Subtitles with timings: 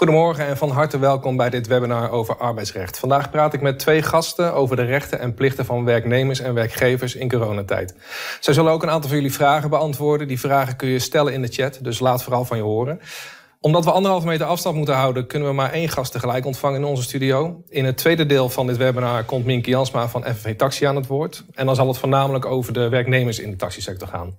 [0.00, 2.98] Goedemorgen en van harte welkom bij dit webinar over arbeidsrecht.
[2.98, 7.14] Vandaag praat ik met twee gasten over de rechten en plichten van werknemers en werkgevers
[7.14, 7.94] in coronatijd.
[8.40, 10.28] Zij zullen ook een aantal van jullie vragen beantwoorden.
[10.28, 13.00] Die vragen kun je stellen in de chat, dus laat vooral van je horen
[13.60, 16.86] omdat we anderhalve meter afstand moeten houden, kunnen we maar één gast tegelijk ontvangen in
[16.86, 17.62] onze studio.
[17.68, 21.06] In het tweede deel van dit webinar komt Minke Jansma van FNV Taxi aan het
[21.06, 21.44] woord.
[21.54, 24.36] En dan zal het voornamelijk over de werknemers in de taxisector gaan.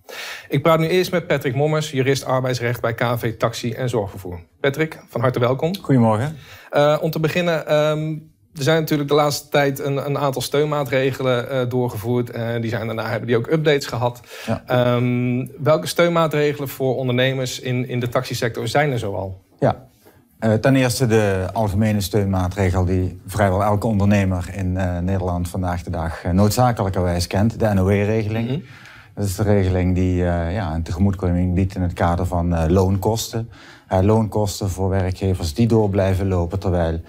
[0.49, 4.39] Ik praat nu eerst met Patrick Mommers, jurist arbeidsrecht bij KNV Taxi en Zorgvervoer.
[4.59, 5.75] Patrick, van harte welkom.
[5.81, 6.37] Goedemorgen.
[6.71, 11.47] Uh, om te beginnen, um, er zijn natuurlijk de laatste tijd een, een aantal steunmaatregelen
[11.51, 12.35] uh, doorgevoerd.
[12.35, 14.21] Uh, die zijn daarna hebben die ook updates gehad.
[14.45, 14.95] Ja.
[14.95, 19.41] Um, welke steunmaatregelen voor ondernemers in, in de taxisector zijn er zoal?
[19.59, 19.85] Ja,
[20.39, 24.73] uh, ten eerste de algemene steunmaatregel die vrijwel elke ondernemer in
[25.03, 28.47] Nederland vandaag de dag noodzakelijkerwijs kent, de NOW-regeling.
[28.47, 28.63] Mm -hmm.
[29.15, 33.49] Dat is de regeling die ja, een tegemoetkoming biedt in het kader van loonkosten.
[34.01, 37.01] loonkosten voor werkgevers die door blijven lopen terwijl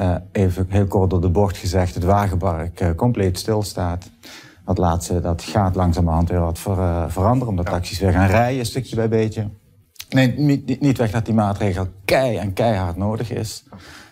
[0.00, 4.10] uh, even heel kort door de bocht gezegd, het wagenpark uh, compleet stilstaat.
[4.64, 7.72] Dat laatste, dat gaat langzamerhand weer wat ver, uh, veranderen, omdat ja.
[7.72, 9.48] taxis weer gaan rijden, stukje bij beetje.
[10.08, 13.64] Nee, niet, niet weg dat die maatregel kei en keihard nodig is.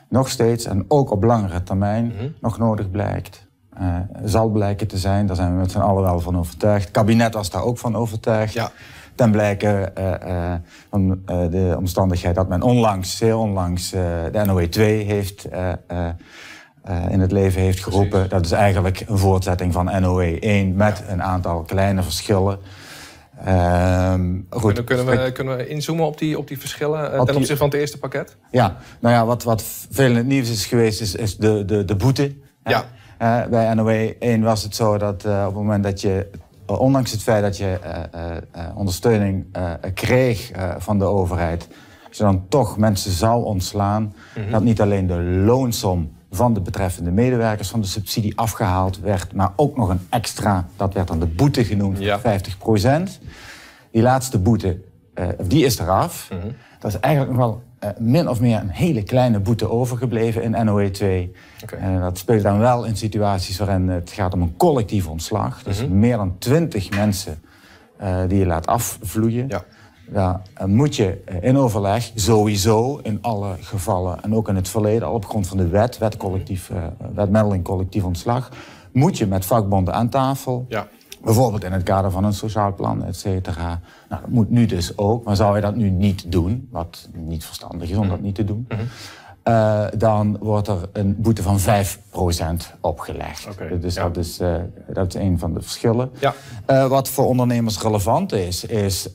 [0.08, 2.34] Nog steeds, en ook op langere termijn, mm -hmm.
[2.40, 3.46] nog nodig blijkt.
[4.24, 6.82] zal blijken te zijn, daar zijn we met z'n allen wel van overtuigd.
[6.84, 8.52] Het kabinet was daar ook van overtuigd.
[8.52, 8.70] Ja
[9.18, 9.92] ten blijke
[10.90, 15.48] van uh, de omstandigheid dat men onlangs, zeer onlangs, de NOE 2 heeft,
[17.10, 18.08] in het leven heeft geroepen.
[18.08, 18.30] Precies.
[18.30, 21.12] Dat is eigenlijk een voortzetting van NOE 1 met ja.
[21.12, 22.58] een aantal kleine verschillen.
[23.44, 24.84] Ehm, goed.
[24.84, 27.98] Kunnen, we, kunnen we inzoomen op die, op die verschillen ten opzichte van het eerste
[27.98, 28.36] pakket?
[28.50, 31.84] Ja, nou ja, wat, wat veel in het nieuws is geweest, is, is de, de,
[31.84, 32.34] de boete.
[32.64, 32.84] Ja.
[33.50, 36.40] bij NOE 1 was het zo dat op het moment dat je eh,
[36.76, 39.46] ondanks het feit dat je uh, uh, ondersteuning
[39.94, 41.68] kreeg van de overheid,
[42.08, 44.50] als je dan toch mensen zou ontslaan, mm -hmm.
[44.50, 49.52] dat niet alleen de loonsom van de betreffende medewerkers van de subsidie afgehaald werd, maar
[49.56, 52.20] ook nog een extra, dat werd dan de boete genoemd, ja.
[52.20, 53.20] 50 procent.
[53.90, 54.80] Die laatste boete,
[55.42, 56.28] die is eraf.
[56.32, 56.54] Mm -hmm.
[56.78, 60.64] Dat is eigenlijk nog wel uh, min of meer een hele kleine boete overgebleven in
[60.64, 61.32] NOE 2.
[61.62, 61.94] Okay.
[61.94, 65.62] Uh, dat speelt dan wel in situaties waarin het gaat om een collectief ontslag.
[65.62, 65.98] Dus mm -hmm.
[65.98, 67.42] meer dan twintig mensen
[68.00, 69.48] uh, die je laat afvloeien.
[69.48, 69.64] Ja.
[70.10, 75.14] Daar moet je in overleg, sowieso in alle gevallen en ook in het verleden, al
[75.14, 76.70] op grond van de wet, wet, collectief,
[77.14, 78.50] wetmiddeling collectief ontslag,
[78.92, 80.66] moet je met vakbonden aan tafel.
[80.68, 80.88] Ja.
[81.22, 83.80] Bijvoorbeeld in het kader van een sociaal plan, et cetera.
[84.08, 85.24] Nou, dat moet nu dus ook.
[85.24, 88.44] Maar zou je dat nu niet doen, wat niet verstandig is om dat niet te
[88.44, 88.66] doen...
[88.68, 88.88] Mm -hmm.
[89.48, 91.62] Uh, dan wordt er een boete van 5%
[92.80, 93.46] opgelegd.
[93.50, 94.02] Okay, dus ja.
[94.02, 94.54] dat, is, uh,
[94.88, 96.10] dat is een van de verschillen.
[96.18, 96.34] Ja.
[96.66, 99.12] Uh, wat voor ondernemers relevant is, is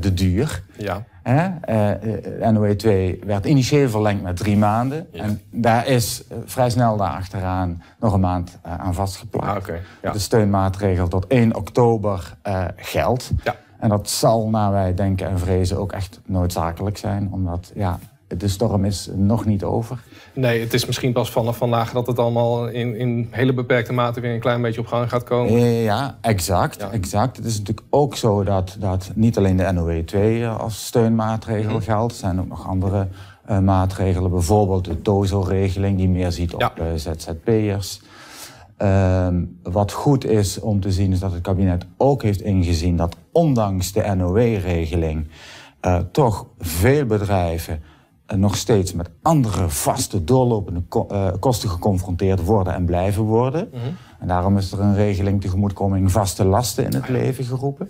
[0.00, 0.62] de duur.
[0.76, 1.04] Ja.
[2.52, 5.06] NOE 2 werd initieel verlengd met drie maanden.
[5.12, 5.22] Ja.
[5.22, 9.46] En daar is vrij snel daarachteraan nog een maand aan vastgeplakt.
[9.46, 9.80] Ah, okay.
[10.02, 10.12] ja.
[10.12, 12.36] De steunmaatregel tot 1 oktober
[12.76, 13.30] geldt.
[13.44, 13.54] Ja.
[13.78, 17.28] En dat zal, naar wij denken en vrezen, ook echt noodzakelijk zijn.
[17.32, 19.98] Omdat ja, de storm is nog niet over.
[20.32, 24.20] Nee, het is misschien pas vanaf vandaag dat het allemaal in, in hele beperkte mate
[24.20, 25.60] weer een klein beetje op gang gaat komen.
[25.62, 26.80] Ja, exact.
[26.80, 26.90] Ja.
[26.90, 27.36] exact.
[27.36, 31.80] Het is natuurlijk ook zo dat, dat niet alleen de NOE 2 als steunmaatregel -hmm.
[31.80, 32.12] geldt.
[32.12, 33.08] Er zijn ook nog andere
[33.50, 34.30] uh, maatregelen.
[34.30, 36.72] Bijvoorbeeld de TOZO-regeling die meer ziet op ja.
[36.80, 38.00] uh, ZZP'ers.
[38.78, 39.28] Uh,
[39.62, 43.92] wat goed is om te zien is dat het kabinet ook heeft ingezien dat ondanks
[43.92, 45.28] de NOE-regeling
[46.12, 47.82] toch veel bedrijven
[48.34, 53.68] nog steeds met andere vaste doorlopende ko uh, kosten geconfronteerd worden en blijven worden.
[53.72, 53.96] Mm -hmm.
[54.18, 57.88] En daarom is er een regeling tegemoetkoming vaste lasten in het leven geroepen.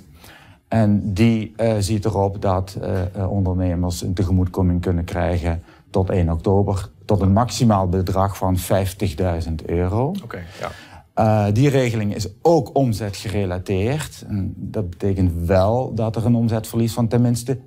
[0.68, 2.78] En die uh, ziet erop dat
[3.16, 9.54] uh, ondernemers een tegemoetkoming kunnen krijgen tot 1 oktober tot een maximaal bedrag van 50.000
[9.66, 10.12] euro.
[10.22, 10.70] Okay, ja.
[11.18, 14.24] Uh, die regeling is ook omzetgerelateerd.
[14.28, 17.60] En dat betekent wel dat er een omzetverlies van tenminste 30%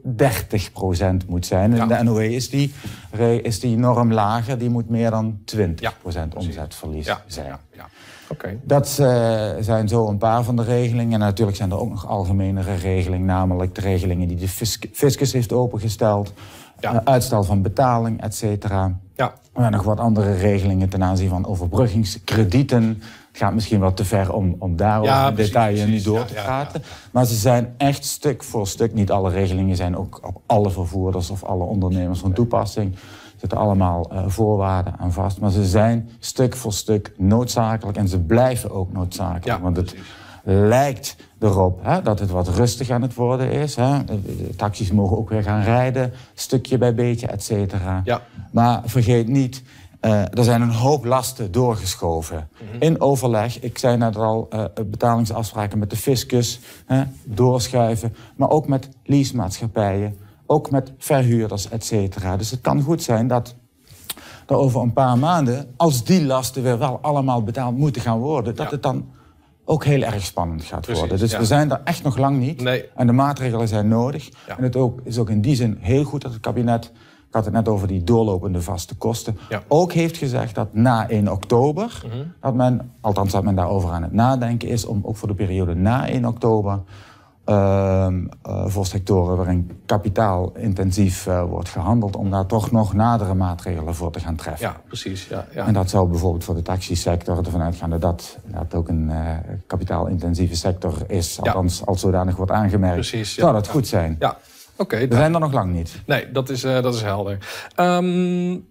[1.28, 1.76] moet zijn.
[1.76, 1.82] Ja.
[1.82, 2.74] In de NOE is die,
[3.42, 5.94] is die norm lager, die moet meer dan 20% ja,
[6.36, 7.22] omzetverlies ja.
[7.28, 7.48] zijn.
[7.48, 7.60] Ja.
[7.76, 7.88] Ja.
[8.32, 8.60] Okay.
[8.64, 11.14] Dat uh, zijn zo een paar van de regelingen.
[11.14, 14.48] En natuurlijk zijn er ook nog algemenere regelingen, namelijk de regelingen die de
[14.92, 16.34] fiscus heeft opengesteld.
[16.80, 16.94] Ja.
[16.94, 19.00] Uh, uitstel van betaling, et cetera.
[19.20, 19.34] Ja.
[19.54, 23.02] En nog wat andere regelingen ten aanzien van overbruggingskredieten
[23.32, 26.84] gaat misschien wat te ver om, om daar ja, in detail nu door te praten.
[27.12, 28.94] Maar ze zijn echt stuk voor stuk.
[28.94, 32.94] Niet alle regelingen zijn ook op alle vervoerders of alle ondernemers van toepassing.
[32.96, 33.00] Er
[33.38, 35.40] zitten allemaal uh, voorwaarden aan vast.
[35.40, 39.62] Maar ze zijn stuk voor stuk noodzakelijk en ze blijven ook noodzakelijk.
[39.62, 39.96] want het
[40.44, 43.76] lijkt erop hè, dat het wat rustig aan het worden is.
[43.76, 43.98] Hè.
[44.56, 48.02] Taxis mogen ook weer gaan rijden, stukje bij beetje, et cetera.
[48.04, 48.22] Ja.
[48.52, 49.64] Maar vergeet niet,
[50.02, 52.50] uh, er zijn een hoop lasten doorgeschoven.
[52.54, 52.84] Mhm.
[52.84, 58.16] In overleg, ik zei net al, uh, betalingsafspraken met de fiscus, hè, doorschuiven.
[58.36, 62.38] Maar ook met leasemaatschappijen, ook met verhuurders, et cetera.
[62.38, 63.56] Dus het kan goed zijn dat
[64.48, 68.56] er over een paar maanden, als die lasten weer wel allemaal betaald moeten gaan worden,
[68.56, 69.06] dat het dan
[69.70, 71.20] ook heel erg spannend gaat worden.
[71.20, 72.62] Dus we zijn er echt nog lang niet.
[72.62, 72.86] Nee.
[72.96, 74.30] En de maatregelen zijn nodig.
[74.58, 76.86] En het ook, is ook in die zin heel goed dat het kabinet,
[77.28, 79.38] ik had het net over die doorlopende vaste kosten,
[79.68, 82.24] ook heeft gezegd dat na 1 oktober, mhm.
[82.42, 85.76] dat men, althans dat men daarover aan het nadenken is, om ook voor de periode
[85.76, 86.80] na 1 oktober
[88.66, 94.20] voor sectoren waarin kapitaalintensief uh, wordt gehandeld, om daar toch nog nadere maatregelen voor te
[94.20, 94.68] gaan treffen.
[94.68, 95.28] Ja, precies.
[95.28, 95.66] Ja, ja.
[95.66, 99.32] En dat zou bijvoorbeeld voor de taxisector ervan uitgaan dat dat, dat ook een uh,
[99.68, 102.96] kapitaalintensieve sector is, althans als zodanig wordt aangemerkt.
[102.96, 104.16] Precies, zou dat goed zijn?
[104.20, 104.38] Ja.
[104.78, 105.08] Oké.
[105.08, 106.02] We zijn er nog lang niet.
[106.06, 107.38] Nee, dat is, dat is helder.
[107.78, 108.68] Um,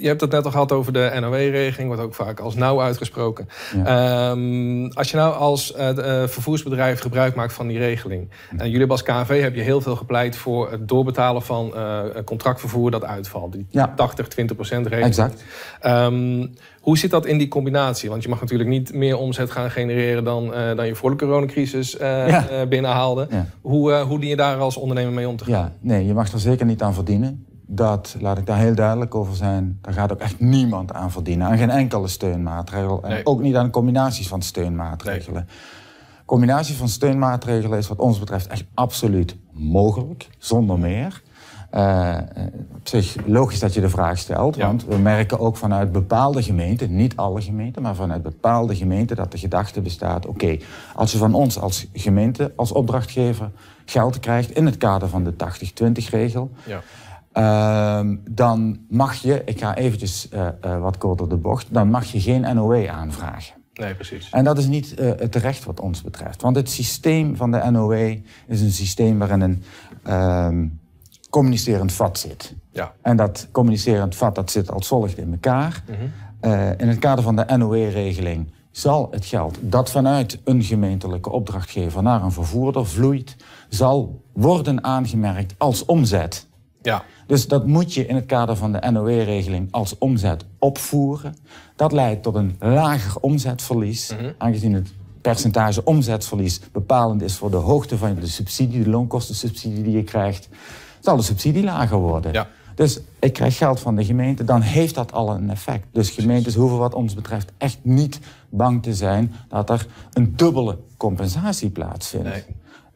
[0.00, 3.48] je hebt het net al gehad over de NOW-regeling, wordt ook vaak als nauw uitgesproken.
[3.84, 5.88] Ehm, als je nou als uh,
[6.26, 8.30] vervoersbedrijf gebruik maakt van die regeling.
[8.50, 12.00] En jullie hebben als KNV heb je heel veel gepleit voor het doorbetalen van uh,
[12.24, 13.52] contractvervoer dat uitvalt.
[13.52, 13.66] Die
[13.96, 15.08] 80, 20 procent regeling.
[15.08, 15.44] Exact.
[15.86, 18.10] Um, hoe zit dat in die combinatie?
[18.10, 21.96] Want je mag natuurlijk niet meer omzet gaan genereren dan, dan je voor de coronacrisis
[22.68, 23.28] binnenhaalde.
[23.60, 25.52] Hoe, hoe dien je daar als ondernemer mee om te gaan?
[25.52, 29.14] Ja, nee, je mag er zeker niet aan verdienen dat, laat ik daar heel duidelijk
[29.14, 31.46] over zijn, daar gaat ook echt niemand aan verdienen.
[31.46, 33.02] Aan geen enkele steunmaatregel.
[33.02, 35.46] En ook niet aan combinaties van steunmaatregelen.
[35.46, 35.56] Nee.
[36.24, 41.22] Combinatie van steunmaatregelen is wat ons betreft echt absoluut mogelijk, zonder meer.
[41.74, 42.16] Uh,
[42.74, 46.96] op zich logisch dat je de vraag stelt, want we merken ook vanuit bepaalde gemeenten,
[46.96, 50.58] niet alle gemeenten, maar vanuit bepaalde gemeenten dat de gedachte bestaat: oké,
[50.94, 53.50] als je van ons als gemeente, als opdrachtgever
[53.84, 56.50] geld krijgt in het kader van de 80-20-regel.
[56.64, 56.80] Ja
[57.38, 62.04] Ehm, dan mag je, ik ga eventjes uh, uh, wat korter de bocht, dan mag
[62.04, 63.54] je geen NOE aanvragen.
[63.72, 64.30] Nee, precies.
[64.30, 66.42] En dat is niet het terecht wat ons betreft.
[66.42, 69.62] Want het systeem van de NOE is een systeem waarin een
[70.02, 70.66] ehm,
[71.30, 72.54] communicerend vat zit.
[72.70, 72.92] Ja.
[73.02, 75.82] En dat communicerend vat dat zit als volgt in elkaar.
[75.88, 76.12] Mm
[76.76, 82.22] in het kader van de NOE-regeling zal het geld dat vanuit een gemeentelijke opdrachtgever naar
[82.22, 83.36] een vervoerder vloeit,
[83.68, 86.46] zal worden aangemerkt als omzet.
[86.82, 87.02] Ja.
[87.28, 91.36] Dus dat moet je in het kader van de NOE-regeling als omzet opvoeren.
[91.76, 94.30] Dat leidt tot een lager omzetverlies, mhm.
[94.38, 99.96] aangezien het percentage omzetverlies bepalend is voor de hoogte van de subsidie, de loonkostensubsidie die
[99.96, 100.48] je krijgt,
[101.00, 102.32] zal de subsidie lager worden.
[102.32, 102.48] Ja.
[102.74, 105.86] Dus ik krijg geld van de gemeente, dan heeft dat al een effect.
[105.92, 110.78] Dus gemeentes hoeven wat ons betreft echt niet bang te zijn dat er een dubbele
[110.96, 112.28] compensatie plaatsvindt.
[112.28, 112.44] Nee.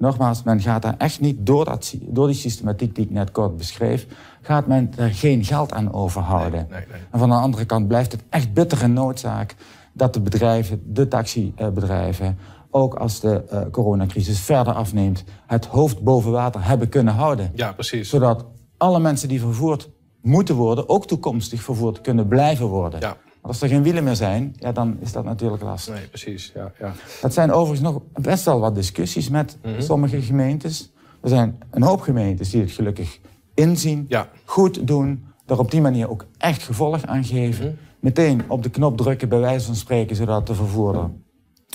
[0.03, 3.57] Nogmaals, men gaat daar echt niet, door, dat, door die systematiek die ik net kort
[3.57, 4.07] beschreef,
[4.41, 6.67] gaat men er geen geld aan overhouden.
[6.71, 9.55] Nee, nee, en van de andere kant blijft het echt bittere noodzaak
[9.93, 12.39] dat de bedrijven, de taxibedrijven,
[12.71, 17.51] ook als de uh, coronacrisis verder afneemt, het hoofd boven water hebben kunnen houden.
[17.55, 18.09] Ja, precies.
[18.09, 18.45] Zodat
[18.77, 19.91] alle mensen die vervoerd
[20.21, 23.01] moeten worden, ook toekomstig vervoerd kunnen blijven worden.
[23.01, 25.95] Ja als er geen wielen meer zijn, ja, dan is dat natuurlijk lastig.
[25.95, 26.53] Nee, precies.
[26.55, 26.93] Ja, ja.
[27.21, 29.81] Dat zijn overigens nog best wel wat discussies met mhm.
[29.81, 30.93] sommige gemeentes.
[31.23, 33.19] Er zijn een hoop gemeentes die het gelukkig
[33.55, 34.29] inzien, ja.
[34.45, 37.67] goed doen, er op die manier ook echt gevolg aan geven.
[37.67, 37.75] Mhm.
[38.01, 41.11] Meteen op de knop drukken, bij wijze van spreken, zodat de vervoerder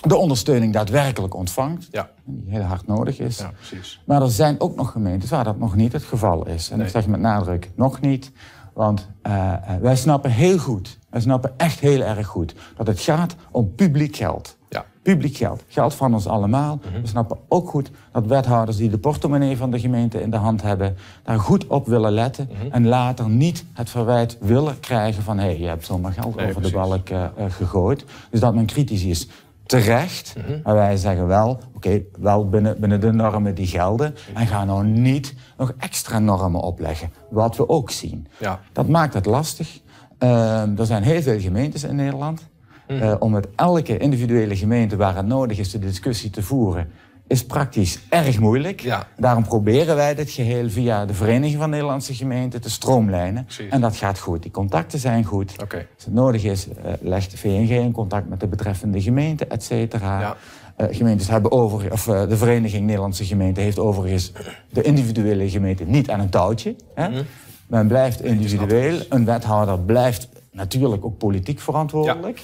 [0.01, 1.88] de ondersteuning daadwerkelijk ontvangt.
[1.91, 2.09] Ja.
[2.25, 3.38] Die heel hard nodig is.
[3.38, 4.01] Ja, precies.
[4.05, 6.69] Maar er zijn ook nog gemeentes waar dat nog niet het geval is.
[6.69, 8.31] En ik zeg met nadruk nog niet.
[8.74, 13.36] Want uh, wij snappen heel goed, wij snappen echt heel erg goed, dat het gaat
[13.51, 14.57] om publiek geld.
[14.69, 14.86] Ja.
[15.01, 16.79] Publiek geld, geld van ons allemaal.
[16.91, 17.01] Mhm.
[17.01, 20.62] We snappen ook goed dat wethouders die de portemonnee van de gemeente in de hand
[20.62, 22.71] hebben, daar goed op willen letten mhm.
[22.71, 26.62] en later niet het verwijt willen krijgen van hé, hey, je hebt zomaar geld over
[26.62, 28.05] de balk uh, gegooid.
[28.29, 29.27] Dus dat men kritisch is
[29.65, 30.36] terecht.
[30.38, 30.59] Mhm.
[30.63, 34.15] Maar wij zeggen wel, oké, wel binnen, binnen de normen die gelden.
[34.33, 37.12] En ga nou niet nog extra normen opleggen.
[37.29, 38.27] Wat we ook zien.
[38.38, 38.59] Ja.
[38.71, 39.79] Dat maakt het lastig.
[40.19, 42.47] Uh, er zijn heel veel gemeentes in Nederland.
[42.88, 46.88] Uh, om met elke individuele gemeente waar het nodig is de discussie te voeren
[47.27, 48.79] is praktisch erg moeilijk.
[48.79, 49.07] Ja.
[49.17, 53.47] Daarom proberen wij dit geheel via de Vereniging van Nederlandse Gemeenten te stroomlijnen.
[53.69, 54.41] En dat gaat goed.
[54.41, 55.53] Die contacten zijn goed.
[55.62, 55.88] Okay.
[55.95, 59.63] Als het nodig is, uh, legt de VNG in contact met de betreffende gemeente, et
[59.63, 60.19] cetera.
[60.19, 60.38] Ja.
[60.77, 64.31] Uh, gemeentes hebben over, of uh, de Vereniging Nederlandse Gemeenten heeft overigens
[64.69, 66.75] de individuele gemeente niet aan een touwtje.
[66.93, 67.09] Hè?
[67.09, 67.25] Mm
[67.67, 69.00] Men blijft individueel.
[69.09, 72.41] Een wethouder blijft natuurlijk ook politiek verantwoordelijk.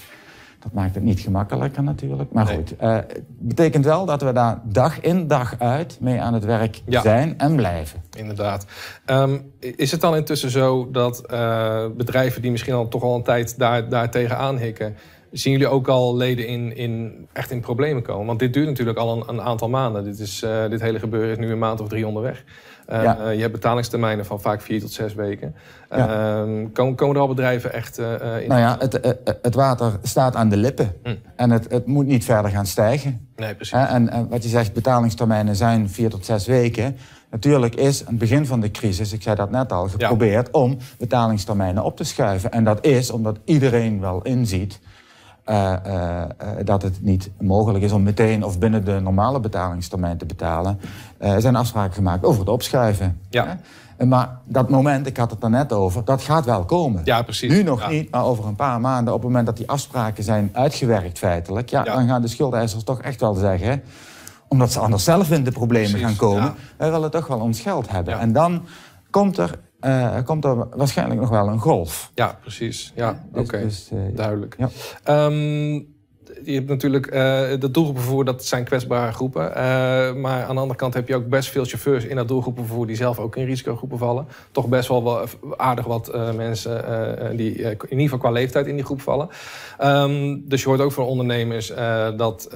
[0.60, 2.32] Dat maakt het niet gemakkelijker natuurlijk.
[2.32, 6.46] Maar goed, uh, betekent wel dat we daar dag in dag uit mee aan het
[6.46, 8.02] werk zijn en blijven.
[8.18, 8.66] Inderdaad.
[9.06, 13.24] Um, is het dan intussen zo dat uh, bedrijven die misschien al toch al een
[13.24, 14.96] tijd daar, daar tegenaan hikken...
[15.32, 18.26] Zien jullie ook al leden in, in, echt in problemen komen?
[18.26, 20.04] Want dit duurt natuurlijk al een, een aantal maanden.
[20.04, 22.44] Dit, is, uh, dit hele gebeuren is nu een maand of drie onderweg.
[22.90, 23.18] Uh, ja.
[23.20, 25.56] uh, je hebt betalingstermijnen van vaak vier tot zes weken.
[25.90, 26.42] Ja.
[26.42, 28.48] Ehm, komen, komen er al bedrijven echt in?
[28.48, 30.94] Nou ja, het, het water staat aan de lippen.
[31.04, 31.16] Hm.
[31.36, 33.28] En het, het moet niet verder gaan stijgen.
[33.36, 33.74] Nee, precies.
[33.74, 36.98] En, en wat je zegt, betalingstermijnen zijn vier tot zes weken.
[37.34, 40.60] Natuurlijk is aan het begin van de crisis, ik zei dat net al, geprobeerd ja.
[40.60, 42.52] om betalingstermijnen op te schuiven.
[42.52, 44.80] En dat is omdat iedereen wel inziet
[45.50, 46.24] uh, uh,
[46.64, 50.80] dat het niet mogelijk is om meteen of binnen de normale betalingstermijn te betalen.
[51.18, 53.20] Er zijn afspraken gemaakt over het opschuiven.
[53.30, 53.58] Ja.
[53.98, 57.02] Maar dat moment, ik had het er net over, dat gaat wel komen.
[57.06, 57.52] Ja, precies.
[57.52, 57.90] Nu nog ja.
[57.90, 61.70] niet, maar over een paar maanden, op het moment dat die afspraken zijn uitgewerkt feitelijk,
[61.70, 61.94] ja, ja.
[61.94, 63.84] dan gaan de schuldeisers toch echt wel zeggen,
[64.48, 67.60] omdat ze anders zelf in de problemen precies, gaan komen, wij willen toch wel ons
[67.60, 68.20] geld hebben.
[68.20, 68.66] En dan
[69.10, 72.12] komt er uh, komt er waarschijnlijk nog wel een golf.
[72.16, 72.92] Ja, precies.
[72.96, 73.60] Ja, dus, oké.
[73.60, 74.56] dus, uh, Duidelijk.
[74.58, 75.26] Ja.
[75.26, 75.93] Um,
[76.44, 77.14] je hebt natuurlijk uh,
[77.60, 79.50] de doelgroepenvervoer, dat zijn kwetsbare groepen.
[79.50, 79.56] Uh,
[80.14, 82.96] maar aan de andere kant heb je ook best veel chauffeurs in dat doelgroepenvervoer die
[82.96, 84.28] zelf ook in risicogroepen vallen.
[84.52, 85.28] Toch best wel,
[85.58, 86.84] aardig wat uh, mensen
[87.38, 89.30] die in ieder geval qua leeftijd in die groep vallen.
[89.84, 91.74] Um, dus je hoort ook van ondernemers
[92.18, 92.50] dat,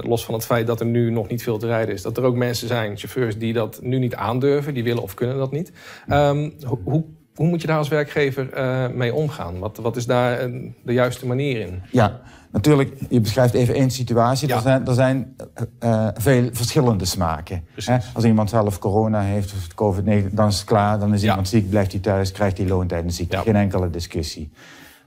[0.00, 2.24] los van het feit dat er nu nog niet veel te rijden is, dat er
[2.24, 5.72] ook mensen zijn, chauffeurs, die dat nu niet aandurven, die willen of kunnen dat niet.
[6.08, 8.48] Um, hoe hoe moet je daar als werkgever
[8.94, 9.58] mee omgaan?
[9.58, 10.50] Wat, wat is daar
[10.84, 11.82] de juiste manier in?
[11.90, 14.48] Ja, natuurlijk, je beschrijft even één situatie.
[14.48, 14.56] Ja.
[14.56, 15.36] Er zijn, er zijn
[15.84, 17.64] uh, veel verschillende smaken.
[17.74, 17.96] Hè?
[18.14, 20.98] Als iemand zelf corona heeft of COVID-19, dan is het klaar.
[20.98, 21.28] Dan is ja.
[21.28, 23.36] iemand ziek, blijft hij thuis, krijgt hij loontijd ziekte.
[23.36, 23.42] Ja.
[23.42, 24.52] Geen enkele discussie.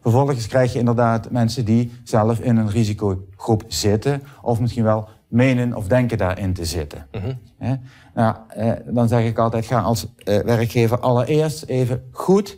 [0.01, 4.23] Vervolgens krijg je inderdaad mensen die zelf in een risicogroep zitten...
[4.41, 7.07] of misschien wel menen of denken daarin te zitten.
[7.11, 7.79] Mm -hmm.
[8.13, 12.57] Nou, eh, dan zeg ik altijd, ga als eh, werkgever allereerst even goed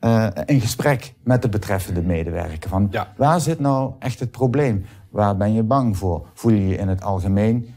[0.00, 2.70] uh, in gesprek met de betreffende medewerker.
[2.70, 3.12] Van, ja.
[3.16, 4.84] Waar zit nou echt het probleem?
[5.10, 6.26] Waar ben je bang voor?
[6.34, 7.68] Voel je je in het algemeen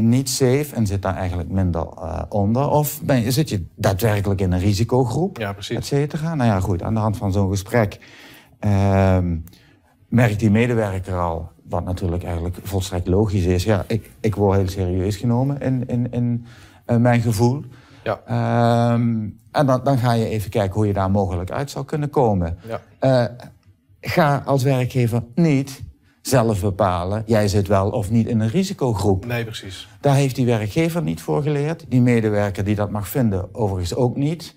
[0.00, 1.86] niet safe en zit daar eigenlijk minder
[2.28, 2.68] onder?
[2.68, 5.38] Of ben je, zit je daadwerkelijk in een risicogroep?
[5.38, 5.76] Ja, precies.
[5.76, 6.34] Et cetera?
[6.34, 8.00] Nou ja, goed, aan de hand van zo'n gesprek
[8.58, 9.36] ehm,
[10.08, 13.64] merkt die medewerker al wat natuurlijk eigenlijk volstrekt logisch is.
[13.64, 16.46] Ja, ik, ik word heel serieus genomen in, in, in
[17.02, 17.64] mijn gevoel.
[18.04, 18.92] Ja.
[18.92, 22.10] Um, en dan, dan ga je even kijken hoe je daar mogelijk uit zou kunnen
[22.10, 22.58] komen.
[22.66, 22.80] Ja.
[23.30, 23.36] Uh,
[24.00, 25.82] ga als werkgever niet
[26.22, 27.22] zelf bepalen...
[27.26, 29.26] jij zit wel of niet in een risicogroep.
[29.26, 29.88] Nee, precies.
[30.00, 31.84] Daar heeft die werkgever niet voor geleerd.
[31.88, 34.56] Die medewerker die dat mag vinden, overigens ook niet.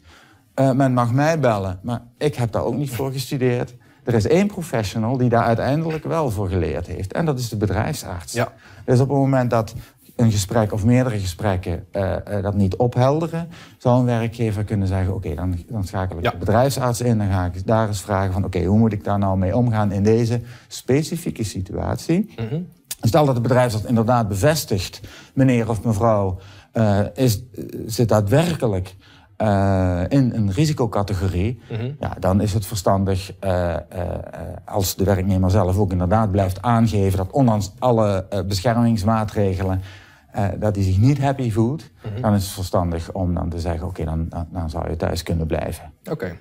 [0.56, 3.76] Uh, men mag mij bellen, maar ik heb daar ook niet voor gestudeerd.
[4.04, 7.14] Er is één professional die daar uiteindelijk wel voor geleerd heeft.
[7.14, 8.34] En dat is de bedrijfsarts.
[8.34, 8.54] Ja.
[8.86, 9.74] Dus op het moment dat
[10.22, 13.48] een gesprek of meerdere gesprekken uh, uh, dat niet ophelderen,
[13.78, 16.32] zou een werkgever kunnen zeggen: Oké, okay, dan, dan schakel ik ja.
[16.32, 17.18] de bedrijfsarts in.
[17.18, 19.56] Dan ga ik daar eens vragen: van, Oké, okay, hoe moet ik daar nou mee
[19.56, 22.34] omgaan in deze specifieke situatie?
[22.36, 22.68] Mm -hmm.
[23.02, 25.02] Stel dat de bedrijfsarts inderdaad bevestigt,
[25.34, 26.40] meneer of mevrouw,
[26.74, 27.44] uh, is,
[27.86, 28.96] zit daadwerkelijk
[29.38, 31.96] uh, in een risicocategorie, mm -hmm.
[32.00, 33.76] ja, dan is het verstandig uh, uh,
[34.66, 39.82] als de werknemer zelf ook inderdaad blijft aangeven dat ondanks alle beschermingsmaatregelen
[40.60, 42.22] dat hij zich niet happy voelt, mm -hmm.
[42.22, 44.96] dan is het verstandig om dan te zeggen, oké, okay, dan, dan, dan, zou je
[44.96, 45.92] thuis kunnen blijven.
[46.02, 46.12] Oké.
[46.12, 46.38] Okay.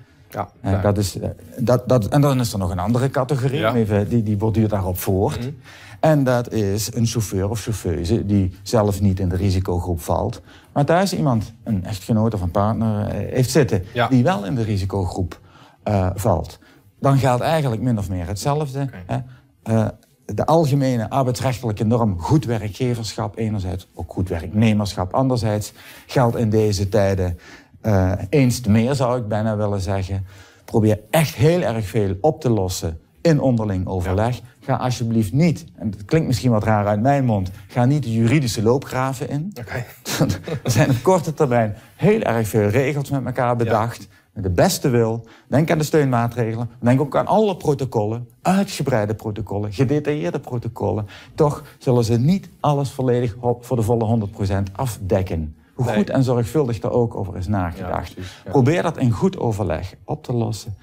[0.63, 1.17] Ja, dat is,
[1.57, 3.75] dat, dat, en dan is er nog een andere categorie, ja.
[3.75, 5.37] even, die, die borduurt daarop voort.
[5.37, 5.57] Mm -hmm.
[5.99, 10.41] En dat is een chauffeur of chauffeuse die zelf niet in de risicogroep valt,
[10.73, 14.07] maar thuis iemand, een echtgenoot of een partner, heeft zitten ja.
[14.07, 15.39] die wel in de risicogroep
[15.83, 16.59] uh, valt.
[16.99, 18.81] Dan geldt eigenlijk min of meer hetzelfde.
[18.81, 19.91] Okay.
[20.25, 25.73] De algemene arbeidsrechtelijke norm goed werkgeverschap enerzijds, ook goed werknemerschap anderzijds,
[26.07, 27.39] geldt in deze tijden
[27.83, 30.25] uh, eens te meer, zou ik bijna willen zeggen.
[30.65, 34.35] Probeer echt heel erg veel op te lossen in onderling overleg.
[34.35, 34.43] Ja.
[34.59, 38.13] Ga alsjeblieft niet, en dat klinkt misschien wat raar uit mijn mond, ga niet de
[38.13, 39.53] juridische loopgraven in.
[39.59, 39.85] Okay.
[40.63, 44.07] er zijn op korte termijn heel erg veel regels met elkaar bedacht.
[44.09, 44.19] Ja.
[44.33, 45.25] Met de beste wil.
[45.47, 46.69] Denk aan de steunmaatregelen.
[46.79, 48.27] Denk ook aan alle protocollen.
[48.41, 49.73] Uitgebreide protocollen.
[49.73, 51.07] Gedetailleerde protocollen.
[51.35, 55.55] Toch zullen ze niet alles volledig voor de volle 100% afdekken.
[55.73, 55.95] Hoe Nee.
[55.95, 58.07] goed en zorgvuldig daar ook over is nagedacht.
[58.07, 58.51] Ja, precies, ja.
[58.51, 60.75] Probeer dat in goed overleg op te lossen.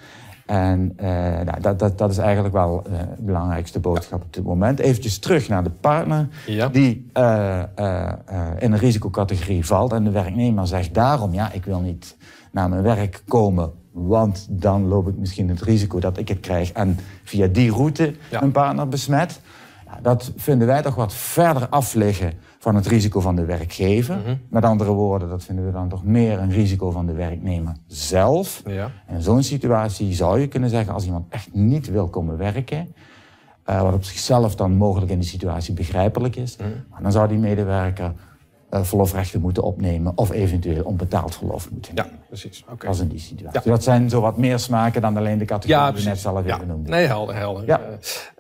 [0.47, 1.07] En uh,
[1.45, 4.79] nou, dat, dat, dat is eigenlijk wel uh, de belangrijkste boodschap op dit moment.
[4.79, 6.69] Eventjes terug naar de partner Ja.
[6.69, 7.63] die uh,
[8.59, 9.93] in een risicocategorie valt.
[9.93, 12.17] En de werknemer zegt daarom, ja, ik wil niet
[12.53, 13.73] naar mijn werk komen.
[13.93, 18.15] Want dan loop ik misschien het risico dat ik het krijg en via die route
[18.31, 19.41] een partner besmet.
[20.03, 24.17] dat vinden wij toch wat verder af liggen van het risico van de werkgever.
[24.17, 24.37] Mhm.
[24.49, 28.63] Met andere woorden, dat vinden we dan toch meer een risico van de werknemer zelf.
[28.67, 28.91] Ja.
[29.09, 32.95] In zo'n situatie zou je kunnen zeggen, als iemand echt niet wil komen werken,
[33.67, 37.03] uh, wat op zichzelf dan mogelijk in die situatie begrijpelijk is, mhm.
[37.03, 38.13] dan zou die medewerker
[38.71, 42.18] uh, verlofrechten moeten opnemen of eventueel onbetaald verlof moeten nemen.
[42.29, 42.65] Precies.
[42.71, 42.89] Oké.
[43.01, 43.71] In die situatie.
[43.71, 46.45] Dat zijn zo wat meer smaken dan alleen de categorie ja, die je net zelf
[46.45, 46.91] even noemde.
[46.91, 47.67] Nee, helder, helder.
[47.67, 47.81] Ja.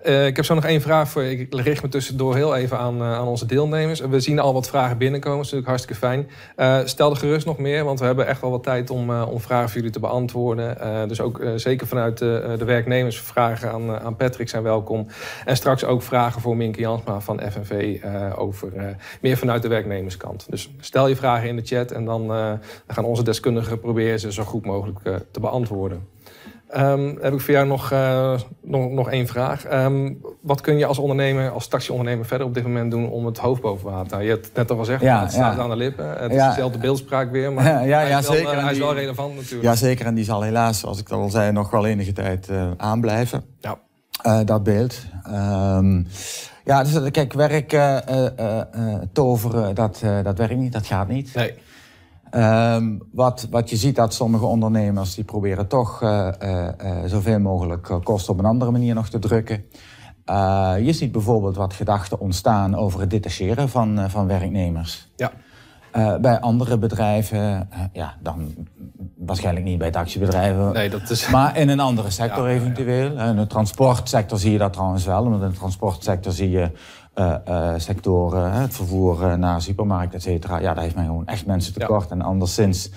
[0.04, 2.96] Uh, ik heb zo nog één vraag voor Ik richt me tussendoor heel even aan,
[2.96, 4.00] uh, aan onze deelnemers.
[4.00, 6.88] We zien al wat vragen binnenkomen, dat is natuurlijk hartstikke fijn.
[6.88, 9.68] stel er gerust nog meer, want we hebben echt wel wat tijd om, om vragen
[9.68, 11.08] voor jullie te beantwoorden.
[11.08, 15.06] dus ook zeker vanuit de, werknemers vragen aan, aan Patrick zijn welkom.
[15.44, 18.00] En straks ook vragen voor Minke Jansma van FNV
[18.36, 20.16] over meer vanuit de werknemers
[20.48, 22.30] dus stel je vragen in de chat en dan,
[22.86, 24.98] gaan onze deskundigen proberen ze zo goed mogelijk
[25.30, 26.06] te beantwoorden.
[26.76, 29.72] Um, heb ik voor jou nog, uh, nog, nog één vraag.
[29.72, 33.38] Um, wat kun je als ondernemer, als taxiondernemer verder op dit moment doen om het
[33.38, 34.22] hoofd boven water?
[34.22, 35.62] Je hebt het net al gezegd, ja, het staat ja.
[35.62, 36.08] aan de lippen.
[36.18, 38.62] Het is dezelfde beeldspraak weer, maar ja, ja, hij, is wel, zeker.
[38.62, 39.62] hij is wel relevant natuurlijk.
[39.62, 40.06] Ja, zeker.
[40.06, 43.44] En die zal helaas, zoals ik al zei, nog wel enige tijd aanblijven.
[43.60, 44.44] Ja.
[44.44, 45.00] dat beeld.
[45.26, 46.06] Um,
[46.64, 47.78] ja, dus kijk, werk
[49.12, 51.34] toveren, dat, dat werkt niet, dat gaat niet.
[51.34, 51.54] Nee.
[52.30, 55.98] Um, wat, wat je ziet dat sommige ondernemers die proberen toch
[57.06, 59.64] zoveel mogelijk kosten op een andere manier nog te drukken.
[60.84, 65.08] je ziet bijvoorbeeld wat gedachten ontstaan over het detacheren van, van werknemers.
[65.16, 65.32] Ja.
[66.20, 68.54] Bij andere bedrijven, ja, dan
[69.16, 71.28] waarschijnlijk niet bij taxibedrijven, nee, dat is...
[71.28, 73.18] maar in een andere sector eventueel.
[73.18, 76.70] In de transportsector zie je dat trouwens wel, want in de transportsector zie je
[77.18, 80.58] uh, sectoren, het vervoer naar supermarkt, et cetera.
[80.58, 82.10] Ja, daar heeft men gewoon echt mensen tekort.
[82.10, 82.90] En anderszins,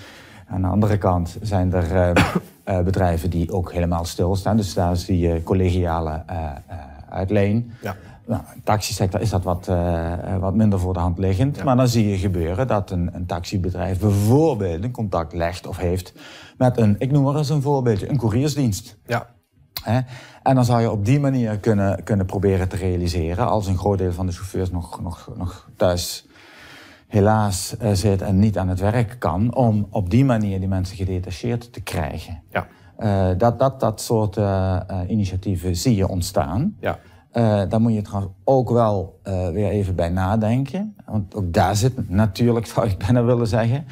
[0.48, 2.12] aan de andere kant zijn er
[2.84, 4.56] bedrijven die ook helemaal stilstaan.
[4.56, 6.22] Dus daar zie je collegiale
[7.08, 7.72] uitleen.
[7.82, 7.96] Ja.
[8.26, 9.70] Nou, taxisector is dat wat,
[10.40, 11.64] wat minder voor de hand liggend.
[11.64, 16.12] Maar dan zie je gebeuren dat een, een taxibedrijf bijvoorbeeld een contact legt of heeft
[16.62, 18.96] met een, ik noem maar eens een voorbeeldje, een couriersdienst.
[19.06, 19.26] Ja.
[20.42, 23.98] En dan zou je op die manier kunnen, kunnen proberen te realiseren, als een groot
[23.98, 26.26] deel van de chauffeurs nog, nog, nog thuis
[27.12, 30.96] helaas uh, zit en niet aan het werk kan, om op die manier die mensen
[30.96, 32.42] gedetacheerd te krijgen.
[32.50, 32.66] Ja.
[32.98, 36.76] Uh, dat, dat, dat soort uh, initiatieven zie je ontstaan.
[36.80, 36.98] Ja.
[37.66, 39.20] Daar moet je trouwens ook wel
[39.52, 40.96] weer even bij nadenken.
[41.06, 43.86] Want ook daar zit natuurlijk, zou ik bijna willen zeggen,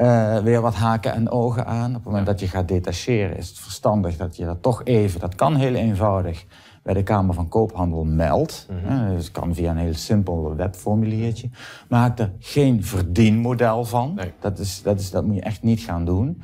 [0.00, 1.88] uh, weer wat haken en ogen aan.
[1.88, 5.20] Op het moment dat je gaat detacheren is het verstandig dat je dat toch even,
[5.20, 6.44] dat kan heel eenvoudig,
[6.82, 8.66] bij de Kamer van Koophandel meldt.
[8.70, 11.50] Mm dus het kan via een heel simpel webformuliertje.
[11.88, 14.14] Maak er geen verdienmodel van.
[14.14, 14.32] Nee.
[14.40, 16.42] Dat, is, dat, is, dat moet je echt niet gaan doen.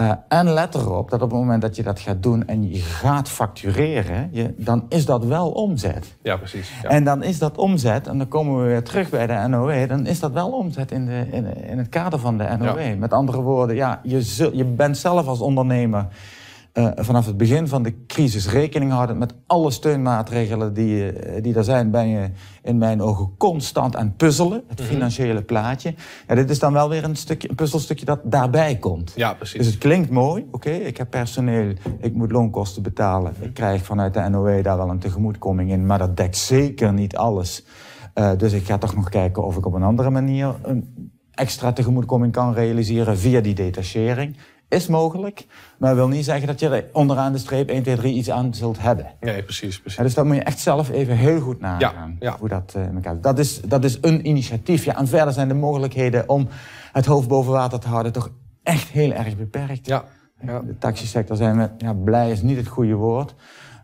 [0.00, 2.78] Uh, en let erop dat op het moment dat je dat gaat doen en je
[2.78, 6.16] gaat factureren, je, dan is dat wel omzet.
[6.22, 6.72] Ja, precies.
[6.82, 6.88] Ja.
[6.88, 10.06] En dan is dat omzet, en dan komen we weer terug bij de NOW, dan
[10.06, 12.98] is dat wel omzet in, de, in, in het kader van de NOW.
[12.98, 16.06] Met andere woorden, ja, je, zul, je bent zelf als ondernemer
[16.78, 21.54] uh, vanaf het begin van de crisis rekening houden met alle steunmaatregelen die, uh, die
[21.54, 22.30] er zijn, ben je
[22.62, 24.88] in mijn ogen constant aan puzzelen, het mhm.
[24.88, 25.94] financiële plaatje.
[26.28, 29.12] Ja, dit is dan wel weer een, stukje, een puzzelstukje dat daarbij komt.
[29.16, 29.58] Ja, precies.
[29.58, 34.14] Dus het klinkt mooi, oké, ik heb personeel, ik moet loonkosten betalen, ik krijg vanuit
[34.14, 37.64] de NOW daar wel een tegemoetkoming in, maar dat dekt zeker niet alles.
[38.14, 41.72] Uh, dus ik ga toch nog kijken of ik op een andere manier een extra
[41.72, 44.36] tegemoetkoming kan realiseren via die detachering
[44.68, 45.46] is mogelijk,
[45.78, 48.54] maar wil niet zeggen dat je er onderaan de streep 1, 2, 3 iets aan
[48.54, 49.12] zult hebben.
[49.20, 49.80] Nee, precies.
[49.80, 49.98] precies.
[49.98, 52.16] Ja, dus dat moet je echt zelf even heel goed nagaan.
[52.18, 53.20] Ja, Hoe dat, uh, elkaar.
[53.20, 54.84] Dat, is, dat is een initiatief.
[54.84, 56.48] Ja, en verder zijn de mogelijkheden om
[56.92, 58.30] het hoofd boven water te houden toch
[58.62, 59.86] echt heel erg beperkt.
[59.86, 60.04] Ja.
[60.40, 60.60] ja.
[60.60, 63.34] De taxisector zijn we, ja, blij is niet het goede woord.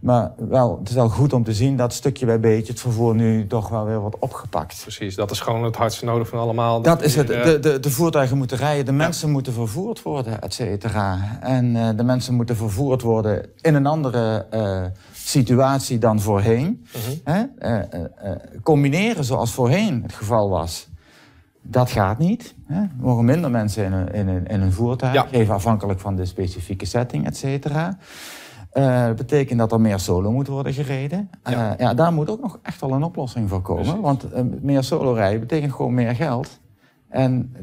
[0.03, 3.15] Maar wel, het is wel goed om te zien dat stukje bij beetje het vervoer
[3.15, 4.81] nu toch wel weer wordt opgepakt.
[4.83, 6.83] Precies, dat is gewoon het hardste nodig van allemaal.
[6.83, 7.27] Dat, is het.
[7.27, 11.39] De, de, de, voertuigen moeten rijden, de mensen moeten vervoerd worden, et cetera.
[11.41, 16.87] En uh, de mensen moeten vervoerd worden in een andere uh, situatie dan voorheen.
[17.25, 17.81] Uh -huh.
[17.91, 20.89] uh, combineren zoals voorheen het geval was.
[21.61, 22.55] Dat gaat niet.
[22.67, 22.81] Hè?
[22.81, 25.27] Er mogen minder mensen in een, in een, in een voertuig, ja.
[25.31, 27.99] even afhankelijk van de specifieke setting, et cetera.
[28.75, 31.31] Uh, betekent dat er meer solo moet worden gereden.
[31.45, 31.73] Ja.
[31.73, 34.01] Uh, ja, daar moet ook nog echt wel een oplossing voor komen.
[34.01, 36.61] Want uh, meer solo rijden betekent gewoon meer geld.
[37.09, 37.57] En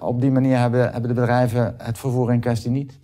[0.00, 2.98] op die manier hebben, hebben de bedrijven het vervoer in kwestie niet,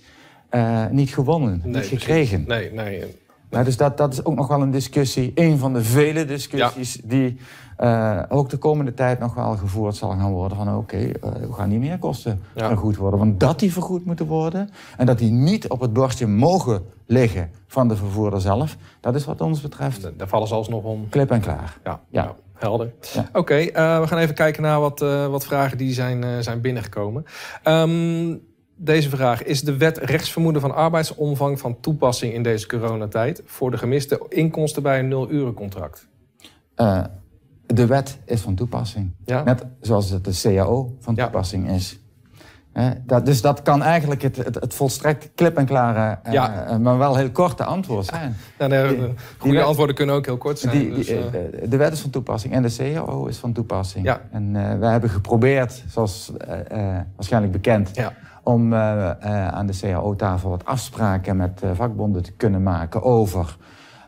[0.91, 2.45] niet gewonnen, niet gekregen.
[2.47, 3.05] Nee, nee.
[3.51, 7.01] Nou, dus dat, dat is ook nog wel een discussie, een van de vele discussies
[7.05, 7.39] die
[7.81, 10.57] uh, ook de komende tijd nog wel gevoerd zal gaan worden.
[10.57, 12.69] Van oké, okay, uh, we gaan niet meer kosten ja.
[12.69, 13.19] vergoed worden.
[13.19, 17.51] Want dat die vergoed moeten worden en dat die niet op het bordje mogen liggen
[17.67, 20.11] van de vervoerder zelf, dat is wat ons betreft.
[20.17, 21.09] Daar vallen ze alsnog om.
[21.09, 21.79] Klip en klaar.
[21.85, 22.35] Ja, ja.
[22.53, 22.93] helder.
[23.17, 27.25] Oké, okay, uh, we gaan even kijken naar wat, wat vragen die zijn, zijn binnengekomen.
[27.65, 28.41] Um,
[28.77, 29.43] deze vraag.
[29.43, 34.83] Is de wet rechtsvermoeden van arbeidsomvang van toepassing in deze coronatijd voor de gemiste inkomsten
[34.83, 36.09] bij een nul-urencontract?
[37.67, 39.15] De wet is van toepassing.
[39.25, 39.43] Ja?
[39.43, 42.01] Net zoals het de CAO van toepassing is.
[43.07, 46.79] dat, dus dat kan eigenlijk het, het, het volstrekt klip en klare, uh, ja.
[46.81, 48.37] maar wel heel korte antwoord zijn.
[48.59, 50.79] Ja, nee, goede antwoorden kunnen ook heel kort zijn.
[50.79, 51.25] Die, dus, uh...
[51.69, 54.05] De wet is van toepassing en de CAO is van toepassing.
[54.05, 54.21] Ja.
[54.31, 56.33] En wij hebben geprobeerd, zoals
[57.17, 57.91] waarschijnlijk bekend,
[58.43, 63.57] om aan de CAO-tafel wat afspraken met vakbonden te kunnen maken over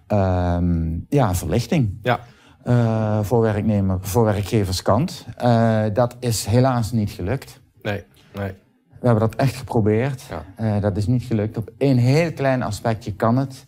[0.06, 1.98] ehm, ja, verlichting.
[2.02, 2.20] Ja.
[2.68, 5.26] Uh, voor, werknemer, voor werkgeverskant.
[5.42, 7.60] Uh, dat is helaas niet gelukt.
[7.82, 8.04] Nee,
[8.34, 8.52] nee.
[9.00, 10.22] We hebben dat echt geprobeerd.
[10.22, 10.44] Ja.
[10.76, 11.56] Uh, dat is niet gelukt.
[11.56, 13.66] Op één heel klein aspectje kan het.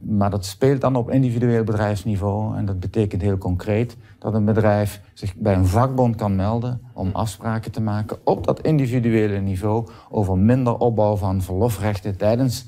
[0.00, 2.56] maar dat speelt dan op individueel bedrijfsniveau.
[2.56, 7.10] En dat betekent heel concreet dat een bedrijf zich bij een vakbond kan melden om
[7.12, 12.66] afspraken te maken op dat individuele niveau over minder opbouw van verlofrechten tijdens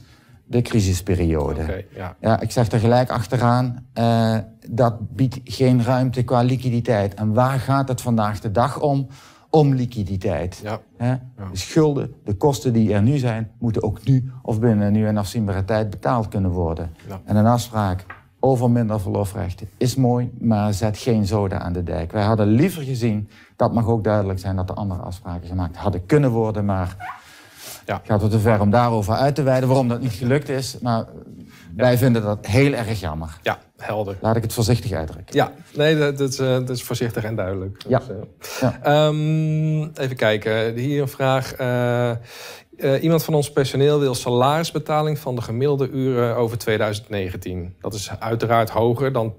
[0.53, 1.87] de crisisperiode.
[1.97, 2.17] ja.
[2.21, 2.41] ja.
[2.41, 4.37] ik zeg er gelijk achteraan, uh,
[4.71, 7.15] dat biedt geen ruimte qua liquiditeit.
[7.15, 9.07] En waar gaat het vandaag de dag om?
[9.51, 10.63] Om liquiditeit.
[10.99, 11.21] Ja.
[11.51, 15.17] De schulden, de kosten die er nu zijn, moeten ook nu of binnen nu en
[15.17, 16.97] afzienbare tijd betaald kunnen worden.
[17.25, 18.07] En een afspraak
[18.41, 22.13] over minder verlofrechten is mooi, maar zet geen zoden aan de dijk.
[22.13, 26.07] Wij hadden liever gezien, dat mag ook duidelijk zijn, dat er andere afspraken gemaakt hadden
[26.07, 27.21] kunnen worden, maar
[27.87, 27.97] ja.
[27.97, 30.77] Het gaat er te ver om daarover uit te wijden waarom dat niet gelukt is.
[30.81, 31.05] Maar
[31.77, 33.39] wij vinden dat heel erg jammer.
[33.43, 34.17] Ja, helder.
[34.21, 35.37] Laat ik het voorzichtig uitdrukken.
[35.37, 37.85] Ja, nee, dat, dat, is, eh, dat is voorzichtig en duidelijk.
[37.89, 38.03] Ja.
[38.39, 39.07] Dus, ja.
[39.07, 40.75] Um, even kijken.
[40.75, 41.61] Hier een vraag.
[41.61, 42.11] Uh,
[42.83, 47.75] uh, iemand van ons personeel wil salarisbetaling van de gemiddelde uren over 2019.
[47.81, 49.35] Dat is uiteraard hoger dan